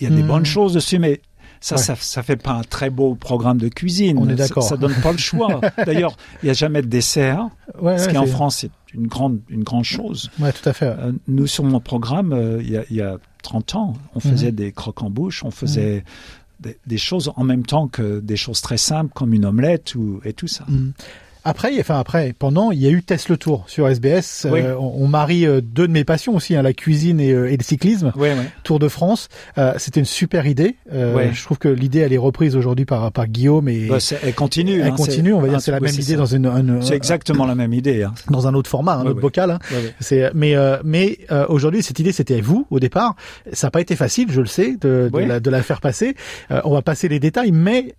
[0.00, 0.26] y a des Mhm.
[0.26, 1.20] bonnes choses dessus, mais
[1.60, 1.82] ça, Ouais.
[1.82, 4.18] ça, ça fait pas un très beau programme de cuisine.
[4.18, 4.62] On est Ça- d'accord.
[4.62, 5.60] Ça, donne pas le choix.
[5.86, 7.48] D'ailleurs, il y a jamais de dessert,
[7.80, 10.30] Ouais, ce ouais, qui en France c'est une grande, une grande chose.
[10.38, 10.86] Ouais, tout à fait.
[10.86, 14.20] Euh, nous, sur mon programme, euh, il y, a, il y a 30 ans, on
[14.20, 16.04] faisait des croques en bouche, on faisait
[16.60, 20.20] des, des choses en même temps que des choses très simples comme une omelette ou,
[20.24, 20.64] et tout ça.
[20.68, 20.92] Mm.
[21.48, 24.46] Après, enfin après, pendant, il y a eu Test le Tour sur SBS.
[24.50, 24.60] Oui.
[24.62, 27.50] Euh, on, on marie euh, deux de mes passions aussi, hein, la cuisine et, euh,
[27.52, 28.12] et le cyclisme.
[28.16, 28.50] Ouais, ouais.
[28.64, 30.74] Tour de France, euh, c'était une super idée.
[30.92, 31.30] Euh.
[31.32, 34.80] Je trouve que l'idée elle est reprise aujourd'hui par par Guillaume et Bah, elle continue.
[34.80, 35.32] elle hein, continue.
[35.34, 37.72] On va dire c'est la oui, même idée dans une, une- C'est exactement la même
[37.72, 38.02] idée.
[38.02, 38.12] Hein.
[38.30, 39.52] dans un autre format, un autre bocal.
[39.52, 39.58] hein.
[40.00, 43.14] C'est mais euh, mais euh, aujourd'hui cette idée c'était vous au départ.
[43.52, 45.26] Ça n'a pas été facile, je le sais, de, de, Oui.
[45.26, 46.16] la, de la faire passer.
[46.50, 47.94] Euh, on va passer les détails, mais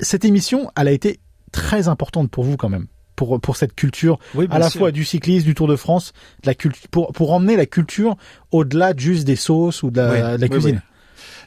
[0.00, 1.18] cette émission, elle a été
[1.52, 2.86] très importante pour vous quand même.
[3.16, 4.78] Pour, pour cette culture Oui, à la sûr.
[4.78, 8.16] fois du cyclisme, du Tour de France, de la culture, pour, pour emmener la culture
[8.50, 10.82] au-delà de juste des sauces ou de la, Oui, de la oui, cuisine.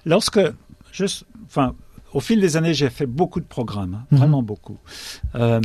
[0.06, 0.40] Lorsque,
[0.92, 1.74] juste, enfin,
[2.14, 4.18] au fil des années, j'ai fait beaucoup de programmes, hein, Mhm.
[4.20, 4.78] vraiment beaucoup.
[5.34, 5.60] Euh,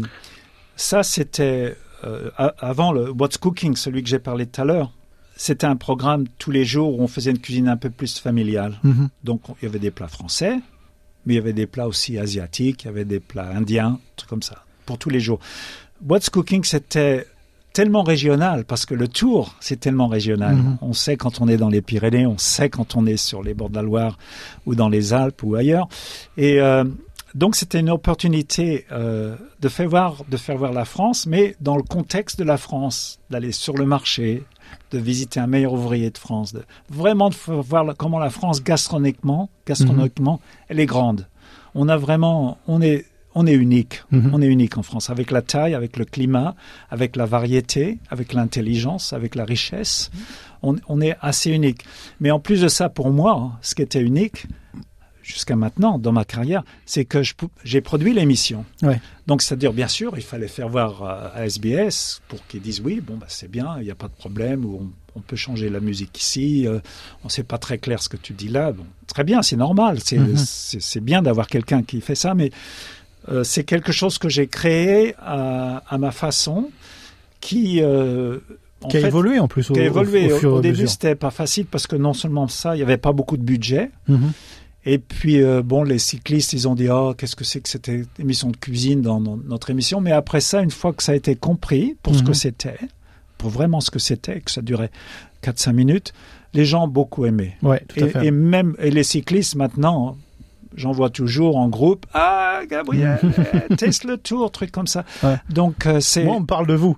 [0.77, 4.93] ça, c'était euh, avant le What's Cooking, celui que j'ai parlé tout à l'heure.
[5.37, 8.79] C'était un programme tous les jours où on faisait une cuisine un peu plus familiale.
[8.83, 9.09] Mhm.
[9.25, 10.59] Donc, il y avait des plats français,
[11.29, 14.31] mais il y avait des plats aussi asiatiques, il y avait des plats indiens, trucs
[14.31, 15.39] comme ça, pour tous les jours.
[16.09, 17.27] What's Cooking, c'était
[17.75, 20.57] tellement régional, parce que le tour, c'est tellement régional.
[20.57, 20.79] Mhm.
[20.81, 23.53] On sait quand on est dans les Pyrénées, on sait quand on est sur les
[23.53, 24.19] bords de la Loire,
[24.65, 25.87] ou dans les Alpes, ou ailleurs.
[26.39, 26.85] Et euh,
[27.35, 31.77] donc, c'était une opportunité euh, de, faire voir, de faire voir la France, mais dans
[31.77, 34.45] le contexte de la France, d'aller sur le marché,
[34.91, 39.49] de visiter un meilleur ouvrier de France, de vraiment de voir comment la France gastronomiquement,
[39.67, 41.27] gastronomiquement, elle est grande.
[41.75, 43.05] On a vraiment, on est,
[43.35, 44.03] on est unique.
[44.11, 44.31] Mhm.
[44.33, 46.55] On est unique en France, avec la taille, avec le climat,
[46.91, 50.11] avec la variété, avec l'intelligence, avec la richesse.
[50.63, 51.85] On, on est assez unique.
[52.21, 54.47] Mais en plus de ça, pour moi, ce qui était unique
[55.29, 57.21] jusqu'à maintenant dans ma carrière, c'est que
[57.65, 58.65] j'ai produit l'émission.
[58.83, 59.01] Ouais.
[59.27, 63.01] Donc, c'est-à-dire, bien sûr, il fallait faire voir euh, à SBS pour qu'ils disent oui,
[63.01, 65.69] bon, bah, c'est bien, il n'y a pas de problème, ou on, on peut changer
[65.69, 66.79] la musique ici, euh,
[67.25, 68.73] on sait pas très clair ce que tu dis là.
[68.73, 72.51] Bon, très bien, c'est normal, c'est c'est bien d'avoir quelqu'un qui fait ça, mais
[73.29, 76.71] euh, c'est quelque chose que j'ai créé à, à ma façon,
[77.41, 78.39] qui euh,
[78.89, 80.33] Qui a fait, évolué en plus au, qui a évolué.
[80.33, 82.97] au Au, au début, c'était pas facile parce que non seulement ça, il n'y avait
[82.97, 83.91] pas beaucoup de budget.
[84.09, 84.33] Mhm.
[84.91, 87.91] Et puis, euh, bon, les cyclistes, ils ont dit, oh, qu'est-ce que c'est que cette
[88.19, 90.01] émission de cuisine dans, notre émission?
[90.01, 92.27] Mais après ça, une fois que ça a été compris pour ce Mhm.
[92.27, 92.79] que c'était,
[93.37, 94.91] pour vraiment ce que c'était, que ça durait
[95.43, 96.15] 4-5 minutes,
[96.55, 97.55] les gens ont beaucoup aimé.
[97.61, 98.25] Ouais, tout à fait.
[98.25, 100.17] Et, et même et les cyclistes, maintenant,
[100.75, 103.21] j'en vois toujours en groupe, ah, Gabriel,
[103.77, 105.05] teste le tour, truc comme ça.
[105.23, 105.37] Ouais.
[105.51, 106.25] Donc, euh, c'est...
[106.25, 106.97] Moi, on parle de vous.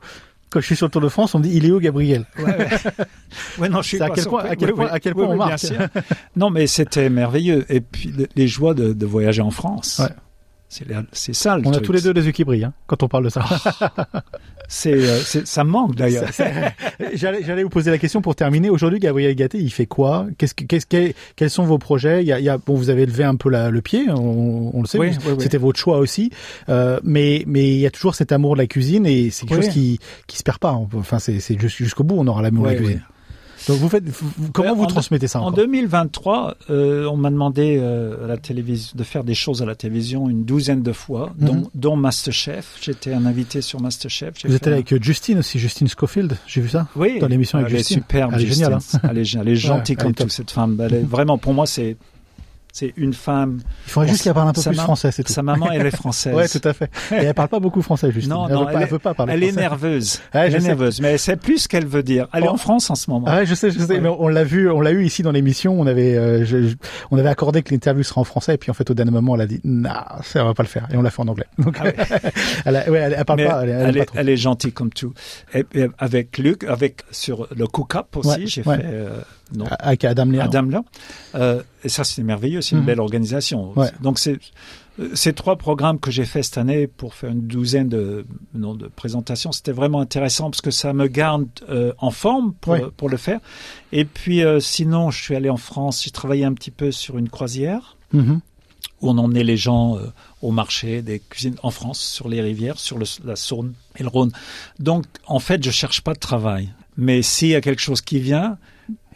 [0.51, 2.27] Quand je suis sur le Tour de France, on me dit il est où Gabriel?
[2.39, 2.69] Ouais, ouais.
[3.59, 4.91] Ouais, non, je suis C'est à quel point- à quel Oui, point- oui.
[4.93, 5.65] à quel Oui, point on marque.
[6.37, 7.65] Non, mais c'était merveilleux.
[7.69, 10.03] Et puis le- les joies de, de voyager en France.
[11.13, 13.09] C'est ça le On a tous les deux des yeux qui brillent hein, quand on
[13.09, 13.45] parle de ça.
[14.73, 16.31] C'est, euh, c'est- ça me manque d'ailleurs.
[17.15, 18.71] J'allais, j'allais vous poser la question pour terminer.
[18.71, 20.29] Aujourd'hui, Gabriel Gatté, il fait quoi?
[20.39, 22.23] Qu'est-ce que, qu'est-ce que- quels sont vos projets?
[22.23, 24.05] Il y a, il y a- bon, vous avez levé un peu la- le pied,
[24.11, 24.97] on, on le sait.
[24.99, 25.37] Oui, oui, oui.
[25.41, 26.31] C'était votre choix aussi,
[26.69, 29.65] euh, mais mais il y a toujours cet amour de la cuisine et c'est quelque
[29.65, 29.99] chose qui
[30.29, 30.71] qui se perd pas.
[30.95, 33.03] Enfin, c'est, c'est jus- jusqu'au bout, on aura l'amour de la cuisine.
[33.69, 37.31] Donc vous faites, vous- comment Ouais, vous transmettez ça En encore 2023, euh, on m'a
[37.31, 40.93] demandé euh, à la télévision de faire des choses à la télévision une douzaine de
[40.93, 41.67] fois, dont, Mhm.
[41.75, 42.77] dont Masterchef.
[42.81, 44.35] J'étais un invité sur Masterchef.
[44.45, 46.87] Vous allé un- avec euh, Justine aussi, Justine Schofield, j'ai vu ça.
[46.97, 47.99] Oui, dans l'émission avec elle Justine.
[47.99, 48.79] est superbe, Elle est géniale,
[49.11, 50.29] Elle est, elle est gentille comme top.
[50.29, 50.81] tout, cette femme.
[50.83, 51.97] Elle est, vraiment, pour moi, c'est,
[52.73, 53.61] c'est une femme.
[53.87, 55.33] Il faudrait juste qu'elle parle un peu plus français, c'est tout.
[55.33, 56.35] Sa maman, elle est française.
[56.35, 56.91] Ouais, tout à fait.
[57.13, 58.33] Et elle parle pas beaucoup français, Justine.
[58.33, 60.21] Non, elle non, veut pas, elle elle veut pas parler Elle est nerveuse.
[60.33, 60.67] Elle je est sais.
[60.69, 62.29] nerveuse, mais elle sait plus ce qu'elle veut dire.
[62.33, 62.53] Elle est Oh.
[62.53, 63.27] en France en ce moment.
[63.29, 64.01] Ah je sais, je sais, Ouais.
[64.01, 65.79] mais on l'a vu, on l'a eu ici dans l'émission.
[65.81, 66.77] On avait, euh, je- je-
[67.11, 69.35] on avait accordé que l'interview serait en français, et puis en fait au dernier moment,
[69.35, 69.91] elle a dit, non,
[70.23, 71.47] ça va pas le faire, et on l'a fait en anglais.
[71.59, 71.97] Donc, Ah ouais.
[72.65, 74.73] elle, a- ouais, elle, elle parle Mais pas, elle, elle elle, pas est, elle gentille
[74.73, 75.13] comme tout.
[75.55, 79.21] Et, et avec Luc, avec sur le Cook Up aussi, j'ai fait euh,
[79.55, 80.45] non, Avec Adam Léa.
[80.45, 80.83] Adam là.
[81.35, 82.61] Euh, et ça, c'est merveilleux.
[82.63, 82.87] C'est une Mhm.
[82.87, 83.73] belle organisation.
[83.77, 83.91] Ouais.
[84.03, 84.39] Donc c'est
[84.99, 88.75] euh, ces trois programmes que j'ai fait cette année pour faire une douzaine de non,
[88.75, 93.09] de présentations, c'était vraiment intéressant parce que ça me garde euh, en forme pour, pour
[93.09, 93.41] le faire.
[93.93, 96.03] Et puis euh, sinon, je suis allé en France.
[96.05, 97.97] J'ai travaillé un petit peu sur une croisière.
[98.13, 98.41] Mhm.
[99.03, 100.01] où on emmenait les gens euh,
[100.43, 104.09] au marché des cuisines en France, sur les rivières, sur le- la Saône et le
[104.09, 104.31] Rhône.
[104.79, 106.69] Donc, en fait, je cherche pas de travail.
[106.99, 108.59] Mais s'il y a quelque chose qui vient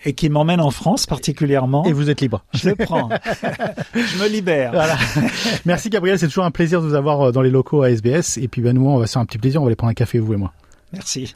[0.04, 2.44] et qui m'emmène en France particulièrement, Et vous êtes libre.
[2.52, 3.08] je le prends.
[3.94, 4.72] je me libère.
[4.72, 4.96] Voilà.
[5.64, 8.38] Merci Gabriel, c'est toujours un plaisir de vous avoir euh, dans les locaux à SBS.
[8.38, 9.90] Et puis ben nous, on va se faire un petit plaisir, on va aller prendre
[9.90, 10.52] un café, vous et moi.
[10.92, 11.34] Merci.